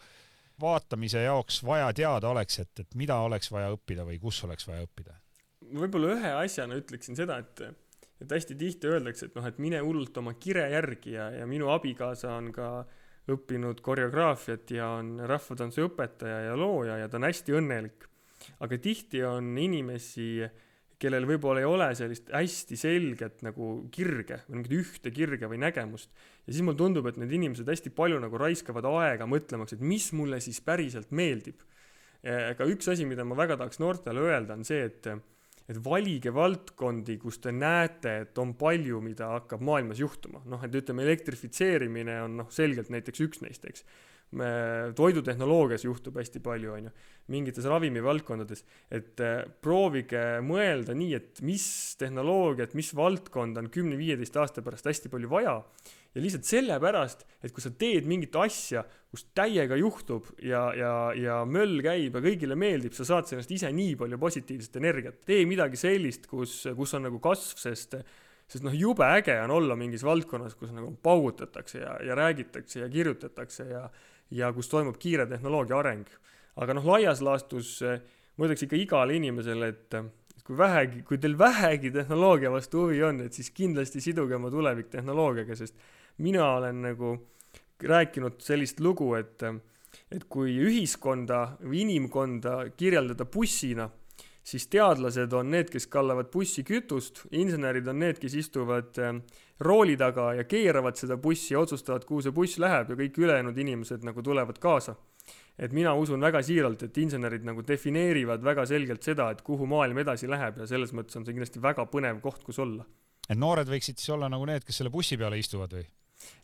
vaatamise 0.61 1.25
jaoks 1.25 1.61
vaja 1.65 1.91
teada 1.93 2.31
oleks, 2.33 2.59
et, 2.63 2.85
et 2.85 2.95
mida 2.97 3.19
oleks 3.25 3.51
vaja 3.53 3.73
õppida 3.75 4.05
või 4.07 4.19
kus 4.21 4.41
oleks 4.47 4.67
vaja 4.69 4.87
õppida? 4.87 5.19
võib-olla 5.73 6.17
ühe 6.17 6.31
asjana 6.43 6.75
ütleksin 6.75 7.15
seda, 7.15 7.37
et 7.39 7.61
et 8.23 8.35
hästi 8.37 8.55
tihti 8.59 8.89
öeldakse, 8.89 9.27
et 9.29 9.37
noh, 9.37 9.45
et 9.47 9.59
mine 9.61 9.79
hullult 9.83 10.17
oma 10.21 10.35
kire 10.39 10.65
järgi 10.71 11.17
ja, 11.17 11.29
ja 11.41 11.47
minu 11.49 11.69
abikaasa 11.73 12.33
on 12.37 12.51
ka 12.55 12.69
õppinud 13.31 13.79
koreograafiat 13.83 14.73
ja 14.75 14.89
on 14.97 15.15
rahvatantsu 15.27 15.87
õpetaja 15.87 16.41
ja 16.49 16.57
looja 16.59 16.97
ja 16.99 17.09
ta 17.09 17.19
on 17.19 17.29
hästi 17.29 17.55
õnnelik. 17.59 18.09
aga 18.59 18.77
tihti 18.77 19.21
on 19.23 19.53
inimesi, 19.57 20.43
kellel 20.99 21.27
võib-olla 21.27 21.61
ei 21.63 21.67
ole 21.67 21.87
sellist 21.95 22.31
hästi 22.31 22.75
selget 22.79 23.43
nagu 23.43 23.87
kirge 23.91 24.41
või 24.47 24.59
mingit 24.59 24.75
ühte 24.79 25.11
kirge 25.15 25.47
või 25.47 25.61
nägemust. 25.63 26.11
ja 26.45 26.51
siis 26.51 26.63
mulle 26.63 26.77
tundub, 26.79 27.07
et 27.07 27.19
need 27.19 27.31
inimesed 27.31 27.67
hästi 27.67 27.93
palju 27.95 28.19
nagu 28.19 28.39
raiskavad 28.39 28.87
aega 28.91 29.27
mõtlemaks, 29.27 29.75
et 29.75 29.83
mis 29.83 30.11
mulle 30.11 30.41
siis 30.43 30.59
päriselt 30.61 31.11
meeldib. 31.11 31.63
aga 32.23 32.67
üks 32.67 32.87
asi, 32.91 33.05
mida 33.05 33.23
ma 33.23 33.35
väga 33.35 33.57
tahaks 33.57 33.79
noortele 33.79 34.19
öelda, 34.19 34.59
on 34.59 34.67
see, 34.67 34.83
et 34.83 35.07
et 35.73 35.81
valige 35.83 36.33
valdkondi, 36.33 37.17
kus 37.21 37.39
te 37.43 37.53
näete, 37.55 38.15
et 38.25 38.41
on 38.41 38.53
palju, 38.59 39.01
mida 39.03 39.33
hakkab 39.33 39.63
maailmas 39.65 40.01
juhtuma. 40.01 40.43
noh, 40.49 40.63
et 40.63 40.75
ütleme, 40.79 41.05
elektrifitseerimine 41.07 42.21
on 42.23 42.41
noh, 42.43 42.49
selgelt 42.53 42.91
näiteks 42.93 43.23
üks 43.25 43.43
neist, 43.45 43.65
eks. 43.69 43.85
toidutehnoloogias 44.97 45.83
juhtub 45.85 46.15
hästi 46.17 46.39
palju, 46.41 46.71
on 46.73 46.87
ju, 46.87 46.93
mingites 47.33 47.67
ravimivaldkondades, 47.69 48.63
et 48.89 49.21
äh, 49.21 49.43
proovige 49.61 50.23
mõelda 50.45 50.95
nii, 50.97 51.11
et 51.19 51.43
mis 51.45 51.65
tehnoloogiat, 52.01 52.73
mis 52.73 52.89
valdkonda 52.97 53.61
on 53.61 53.69
kümne-viieteist 53.73 54.39
aasta 54.41 54.65
pärast 54.65 54.89
hästi 54.89 55.13
palju 55.13 55.29
vaja 55.29 55.59
ja 56.13 56.21
lihtsalt 56.21 56.45
sellepärast, 56.45 57.25
et 57.41 57.53
kui 57.53 57.63
sa 57.63 57.71
teed 57.73 58.07
mingit 58.09 58.35
asja, 58.37 58.83
kus 59.13 59.25
täiega 59.37 59.77
juhtub 59.77 60.27
ja, 60.41 60.67
ja, 60.77 60.93
ja 61.17 61.39
möll 61.45 61.81
käib 61.85 62.17
ja 62.17 62.23
kõigile 62.23 62.57
meeldib, 62.59 62.93
sa 62.97 63.05
saad 63.07 63.29
sellest 63.29 63.51
ise 63.53 63.71
nii 63.73 63.95
palju 63.99 64.19
positiivset 64.21 64.77
energiat. 64.81 65.21
tee 65.25 65.45
midagi 65.49 65.79
sellist, 65.79 66.27
kus, 66.29 66.63
kus 66.77 66.93
on 66.97 67.09
nagu 67.09 67.21
kasv, 67.23 67.59
sest 67.61 67.97
sest 68.53 68.65
noh, 68.65 68.73
jube 68.75 69.05
äge 69.07 69.33
on 69.41 69.53
olla 69.55 69.75
mingis 69.79 70.03
valdkonnas, 70.05 70.53
kus 70.59 70.73
nagu 70.75 70.91
paugutatakse 71.01 71.79
ja, 71.79 71.93
ja 72.05 72.17
räägitakse 72.19 72.83
ja 72.83 72.89
kirjutatakse 72.91 73.69
ja 73.69 73.87
ja 74.33 74.49
kus 74.53 74.69
toimub 74.69 74.97
kiire 74.99 75.25
tehnoloogia 75.29 75.77
areng. 75.79 76.09
aga 76.55 76.75
noh, 76.77 76.85
laias 76.85 77.21
laastus 77.21 77.79
ma 78.37 78.45
ütleks 78.45 78.65
ikka 78.65 78.77
igale 78.77 79.15
inimesele, 79.17 79.69
et 79.73 79.95
kui 80.43 80.57
vähegi, 80.57 81.01
kui 81.07 81.17
teil 81.21 81.37
vähegi 81.39 81.91
tehnoloogia 81.93 82.51
vastu 82.51 82.83
huvi 82.83 83.01
on, 83.03 83.21
et 83.25 83.33
siis 83.33 83.49
kindlasti 83.55 84.01
siduge 84.03 84.35
oma 84.35 84.51
tulevik 84.51 84.89
tehnoloogiaga, 84.91 85.55
sest 85.55 85.77
mina 86.17 86.53
olen 86.57 86.81
nagu 86.81 87.15
rääkinud 87.83 88.39
sellist 88.41 88.79
lugu, 88.79 89.13
et, 89.15 89.43
et 90.11 90.23
kui 90.29 90.55
ühiskonda 90.61 91.57
või 91.63 91.83
inimkonda 91.83 92.69
kirjeldada 92.77 93.25
bussina, 93.25 93.89
siis 94.43 94.67
teadlased 94.71 95.33
on 95.33 95.51
need, 95.53 95.71
kes 95.71 95.87
kallavad 95.91 96.29
bussi 96.31 96.63
kütust, 96.67 97.23
insenerid 97.31 97.87
on 97.87 97.99
need, 98.03 98.19
kes 98.21 98.35
istuvad 98.39 98.99
äh, 98.99 99.15
rooli 99.63 99.95
taga 99.99 100.33
ja 100.37 100.43
keeravad 100.47 100.99
seda 100.99 101.17
bussi 101.17 101.53
ja 101.53 101.63
otsustavad, 101.63 102.05
kuhu 102.07 102.23
see 102.25 102.35
buss 102.35 102.59
läheb 102.61 102.91
ja 102.91 102.99
kõik 102.99 103.19
ülejäänud 103.23 103.57
inimesed 103.65 104.03
nagu 104.03 104.23
tulevad 104.23 104.59
kaasa. 104.59 104.95
et 105.59 105.71
mina 105.71 105.93
usun 105.93 106.21
väga 106.21 106.41
siiralt, 106.41 106.83
et 106.83 106.97
insenerid 106.97 107.43
nagu 107.45 107.61
defineerivad 107.67 108.41
väga 108.43 108.65
selgelt 108.65 109.03
seda, 109.03 109.29
et 109.31 109.41
kuhu 109.41 109.67
maailm 109.69 109.97
edasi 110.01 110.27
läheb 110.27 110.57
ja 110.57 110.65
selles 110.67 110.93
mõttes 110.97 111.15
on 111.15 111.25
see 111.25 111.33
kindlasti 111.35 111.61
väga 111.61 111.85
põnev 111.85 112.21
koht, 112.21 112.43
kus 112.43 112.59
olla. 112.59 112.85
et 113.29 113.37
noored 113.37 113.69
võiksid 113.69 114.01
siis 114.01 114.09
olla 114.09 114.29
nagu 114.29 114.45
need, 114.49 114.65
kes 114.65 114.81
selle 114.81 114.89
bussi 114.89 115.17
peale 115.17 115.37
istuvad 115.39 115.77
või? 115.77 115.85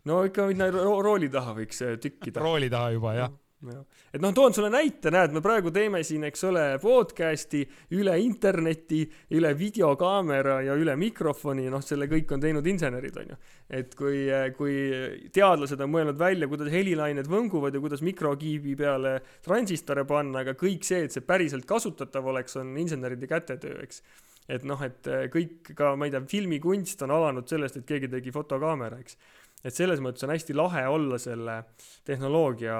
No 0.09 0.23
ikka 0.27 0.47
minna 0.49 0.69
ro 0.73 0.99
rooli 1.05 1.29
taha 1.29 1.55
võiks 1.57 1.85
äh, 1.85 1.99
tükkida. 2.01 2.41
rooli 2.43 2.69
taha 2.69 2.95
juba, 2.95 3.15
jah 3.17 3.37
et 4.13 4.21
noh, 4.23 4.31
toon 4.35 4.53
sulle 4.55 4.69
näite, 4.71 5.11
näed, 5.11 5.33
me 5.35 5.41
praegu 5.43 5.71
teeme 5.75 5.99
siin, 6.07 6.23
eks 6.29 6.45
ole, 6.47 6.63
podcast'i 6.79 7.65
üle 7.97 8.13
interneti, 8.23 9.01
üle 9.35 9.51
videokaamera 9.59 10.59
ja 10.63 10.77
üle 10.79 10.95
mikrofoni, 10.99 11.65
noh, 11.71 11.83
selle 11.83 12.07
kõik 12.11 12.31
on 12.35 12.43
teinud 12.43 12.69
insenerid, 12.71 13.17
on 13.19 13.33
ju. 13.33 13.39
et 13.81 13.97
kui, 13.99 14.21
kui 14.55 14.77
teadlased 15.35 15.83
on 15.83 15.91
mõelnud 15.91 16.19
välja, 16.19 16.47
kuidas 16.51 16.71
helilained 16.71 17.27
võnguvad 17.29 17.75
ja 17.75 17.83
kuidas 17.83 18.03
mikrokiibi 18.05 18.77
peale 18.79 19.17
transistore 19.45 20.07
panna, 20.07 20.45
aga 20.45 20.55
kõik 20.59 20.87
see, 20.87 21.03
et 21.09 21.15
see 21.15 21.25
päriselt 21.27 21.67
kasutatav 21.67 22.31
oleks, 22.31 22.55
on 22.61 22.71
inseneride 22.79 23.27
kätetöö, 23.27 23.83
eks 23.83 24.03
et 24.49 24.63
noh, 24.65 24.79
et 24.81 25.05
kõik 25.29 25.75
ka, 25.77 25.91
ma 25.99 26.07
ei 26.07 26.15
tea, 26.15 26.23
filmikunst 26.31 27.03
on 27.05 27.11
alanud 27.13 27.51
sellest, 27.51 27.75
et 27.77 27.85
keegi 27.85 28.07
tegi 28.09 28.31
fotokaamera, 28.33 29.03
eks 29.03 29.19
et 29.65 29.75
selles 29.75 30.01
mõttes 30.03 30.23
on 30.25 30.33
hästi 30.33 30.55
lahe 30.55 30.85
olla 30.87 31.19
selle 31.21 31.59
tehnoloogia, 32.07 32.79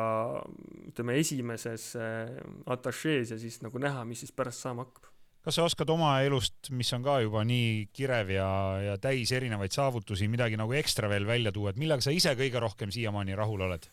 ütleme, 0.91 1.17
esimeses 1.19 1.91
äh, 1.99 2.35
atašees 2.71 3.35
ja 3.35 3.39
siis 3.41 3.59
nagu 3.65 3.81
näha, 3.81 4.05
mis 4.07 4.23
siis 4.23 4.35
pärast 4.35 4.63
saama 4.63 4.87
hakkab. 4.87 5.09
kas 5.43 5.55
sa 5.59 5.65
oskad 5.65 5.89
oma 5.91 6.13
elust, 6.27 6.69
mis 6.75 6.91
on 6.95 7.03
ka 7.03 7.19
juba 7.23 7.43
nii 7.47 7.89
kirev 7.95 8.31
ja, 8.35 8.51
ja 8.83 8.95
täis 9.01 9.31
erinevaid 9.35 9.75
saavutusi, 9.75 10.29
midagi 10.31 10.59
nagu 10.59 10.75
ekstra 10.77 11.09
veel 11.11 11.27
välja 11.27 11.51
tuua, 11.55 11.73
et 11.73 11.81
millega 11.81 12.05
sa 12.05 12.15
ise 12.15 12.35
kõige 12.39 12.63
rohkem 12.63 12.93
siiamaani 12.95 13.37
rahul 13.39 13.67
oled? 13.67 13.91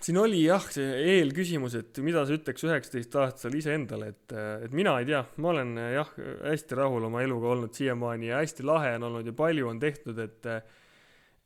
siin 0.00 0.16
oli 0.16 0.38
jah, 0.46 0.64
see 0.72 0.94
eelküsimus, 1.18 1.74
et 1.76 1.98
mida 2.00 2.22
sa 2.24 2.32
ütleks 2.32 2.62
üheksateistaastasele 2.64 3.58
iseendale, 3.60 4.06
et, 4.14 4.32
et 4.64 4.72
mina 4.72 4.94
ei 4.96 5.04
tea, 5.10 5.20
ma 5.44 5.50
olen 5.52 5.74
jah, 5.92 6.14
hästi 6.46 6.78
rahul 6.78 7.04
oma 7.10 7.20
eluga 7.20 7.50
olnud 7.52 7.76
siiamaani 7.76 8.30
ja 8.30 8.40
hästi 8.40 8.64
lahe 8.64 8.94
on 8.96 9.10
olnud 9.10 9.28
ja 9.28 9.34
palju 9.36 9.68
on 9.68 9.82
tehtud, 9.82 10.22
et 10.24 10.48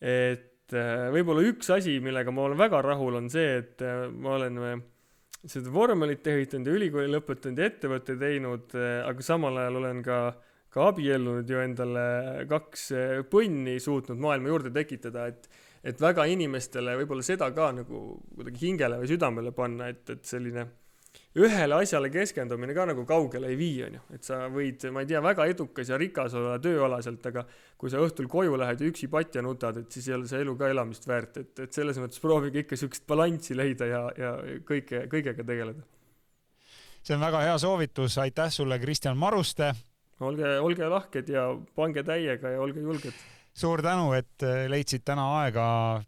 et 0.04 0.74
äh, 0.76 1.06
võib-olla 1.14 1.44
üks 1.48 1.70
asi, 1.72 1.96
millega 2.04 2.32
ma 2.34 2.48
olen 2.48 2.60
väga 2.60 2.82
rahul, 2.84 3.16
on 3.22 3.30
see, 3.32 3.60
et 3.62 3.84
äh, 3.84 4.06
ma 4.12 4.36
olen 4.36 4.60
äh, 4.60 4.74
seda 5.48 5.72
vormelit 5.72 6.26
ehitanud 6.28 6.68
ja 6.68 6.78
ülikooli 6.78 7.12
lõpetanud 7.12 7.60
ja 7.60 7.68
ettevõtte 7.70 8.16
teinud, 8.20 8.74
aga 8.76 9.24
samal 9.24 9.58
ajal 9.60 9.80
olen 9.82 10.00
ka, 10.04 10.18
ka 10.72 10.88
abiellunud 10.92 11.50
ju 11.50 11.60
endale 11.60 12.04
kaks 12.48 12.86
põnni 13.32 13.76
suutnud 13.82 14.20
maailma 14.24 14.52
juurde 14.52 14.72
tekitada, 14.74 15.28
et 15.28 15.48
et 15.84 15.98
väga 16.00 16.24
inimestele 16.32 16.94
võib-olla 16.96 17.20
seda 17.26 17.50
ka 17.52 17.66
nagu 17.76 17.98
kuidagi 18.32 18.62
hingele 18.62 19.02
või 19.02 19.10
südamele 19.10 19.50
panna, 19.52 19.90
et, 19.92 20.08
et 20.14 20.24
selline 20.24 20.64
ühele 21.34 21.78
asjale 21.82 22.10
keskendumine 22.14 22.74
ka 22.76 22.84
nagu 22.86 23.04
kaugele 23.08 23.48
ei 23.50 23.56
vii, 23.58 23.78
on 23.88 23.96
ju, 23.96 24.02
et 24.14 24.26
sa 24.26 24.44
võid, 24.52 24.84
ma 24.94 25.02
ei 25.02 25.08
tea, 25.10 25.22
väga 25.24 25.46
edukas 25.50 25.90
ja 25.90 25.98
rikas 25.98 26.36
olla 26.38 26.60
tööalaselt, 26.62 27.26
aga 27.30 27.42
kui 27.80 27.90
sa 27.90 28.02
õhtul 28.02 28.28
koju 28.30 28.58
lähed 28.60 28.84
ja 28.84 28.90
üksi 28.92 29.08
patja 29.10 29.42
nutad, 29.42 29.80
et 29.82 29.90
siis 29.90 30.08
ei 30.08 30.16
ole 30.18 30.30
see 30.30 30.44
elu 30.44 30.54
ka 30.60 30.70
elamist 30.70 31.08
väärt, 31.10 31.40
et, 31.42 31.64
et 31.66 31.74
selles 31.74 31.98
mõttes 32.02 32.22
proovige 32.22 32.62
ikka 32.62 32.78
niisugust 32.78 33.06
balanssi 33.10 33.58
leida 33.58 33.90
ja, 33.90 34.04
ja 34.18 34.32
kõike, 34.68 35.08
kõigega 35.10 35.42
tegeleda. 35.42 35.82
see 37.02 37.18
on 37.18 37.26
väga 37.26 37.42
hea 37.48 37.58
soovitus, 37.58 38.18
aitäh 38.22 38.54
sulle, 38.54 38.78
Kristjan 38.78 39.18
Maruste! 39.18 39.74
olge, 40.22 40.58
olge 40.62 40.88
lahked 40.88 41.28
ja 41.28 41.48
pange 41.74 42.06
täiega 42.06 42.54
ja 42.54 42.62
olge 42.62 42.80
julged 42.80 43.33
suur 43.54 43.82
tänu, 43.82 44.08
et 44.18 44.42
äh, 44.42 44.64
leidsid 44.66 45.04
täna 45.06 45.24
aega 45.38 45.64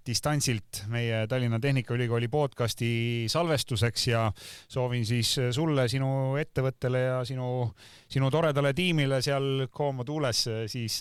distantsilt 0.07 0.81
meie 0.91 1.23
Tallinna 1.31 1.61
Tehnikaülikooli 1.63 2.27
podcasti 2.29 2.89
salvestuseks 3.31 4.07
ja 4.09 4.23
soovin 4.69 5.07
siis 5.07 5.37
äh, 5.39 5.53
sulle, 5.55 5.85
sinu 5.89 6.09
ettevõttele 6.41 7.03
ja 7.05 7.21
sinu, 7.25 7.69
sinu 8.11 8.31
toredale 8.35 8.73
tiimile 8.75 9.21
seal 9.23 9.69
Como 9.71 10.05
tuules 10.05 10.41
äh, 10.51 10.65
siis 10.71 10.99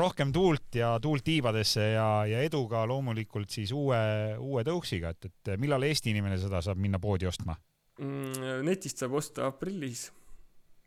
rohkem 0.00 0.32
tuult 0.32 0.78
ja 0.80 0.94
tuult 1.04 1.26
tiibadesse 1.26 1.90
ja, 1.92 2.08
ja 2.28 2.40
edu 2.46 2.64
ka 2.70 2.86
loomulikult 2.88 3.52
siis 3.52 3.72
uue, 3.76 4.00
uue 4.40 4.64
tõuksiga, 4.64 5.12
et, 5.12 5.28
et 5.28 5.52
millal 5.60 5.84
Eesti 5.84 6.14
inimene 6.14 6.40
seda 6.40 6.62
saab 6.64 6.80
minna 6.80 7.00
poodi 7.02 7.28
ostma 7.28 7.58
mm,? 8.00 8.64
netist 8.64 9.04
saab 9.04 9.20
osta 9.20 9.50
aprillis, 9.52 10.08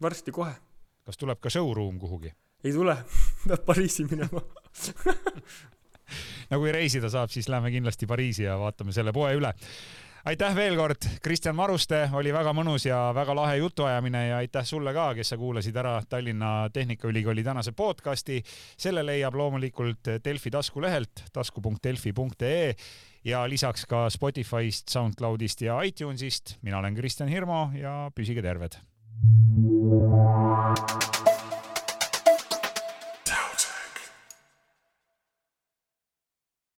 varsti 0.01 0.33
kohe. 0.33 0.57
kas 1.05 1.21
tuleb 1.21 1.37
ka 1.37 1.53
showroom 1.53 2.01
kuhugi? 2.01 2.33
ei 2.65 2.73
tule, 2.73 2.97
peab 3.45 3.61
Pariisi 3.69 4.09
minema 4.09 4.41
no 6.51 6.59
kui 6.59 6.71
reisida 6.75 7.09
saab, 7.11 7.31
siis 7.33 7.49
lähme 7.51 7.71
kindlasti 7.73 8.07
Pariisi 8.09 8.47
ja 8.47 8.57
vaatame 8.59 8.93
selle 8.95 9.13
poe 9.15 9.33
üle. 9.37 9.53
aitäh 10.25 10.55
veel 10.55 10.75
kord, 10.77 11.07
Kristjan 11.23 11.55
Maruste, 11.57 12.03
oli 12.13 12.33
väga 12.33 12.53
mõnus 12.53 12.85
ja 12.85 12.99
väga 13.15 13.35
lahe 13.35 13.57
jutuajamine 13.61 14.27
ja 14.27 14.41
aitäh 14.41 14.65
sulle 14.67 14.93
ka, 14.93 15.11
kes 15.17 15.33
sa 15.33 15.37
kuulasid 15.37 15.77
ära 15.77 15.95
Tallinna 16.09 16.69
Tehnikaülikooli 16.73 17.43
tänase 17.43 17.71
podcasti. 17.71 18.43
selle 18.77 19.05
leiab 19.05 19.35
loomulikult 19.35 20.17
Delfi 20.23 20.51
taskulehelt 20.51 21.25
tasku.delfi.ee 21.33 22.75
ja 23.23 23.49
lisaks 23.49 23.85
ka 23.85 24.09
Spotify'st, 24.09 24.89
SoundCloud'ist 24.89 25.61
ja 25.61 25.81
iTunes'ist. 25.81 26.57
mina 26.61 26.77
olen 26.77 26.95
Kristjan 26.95 27.29
Hirmu 27.29 27.69
ja 27.77 28.11
püsige 28.15 28.41
terved. 28.41 28.81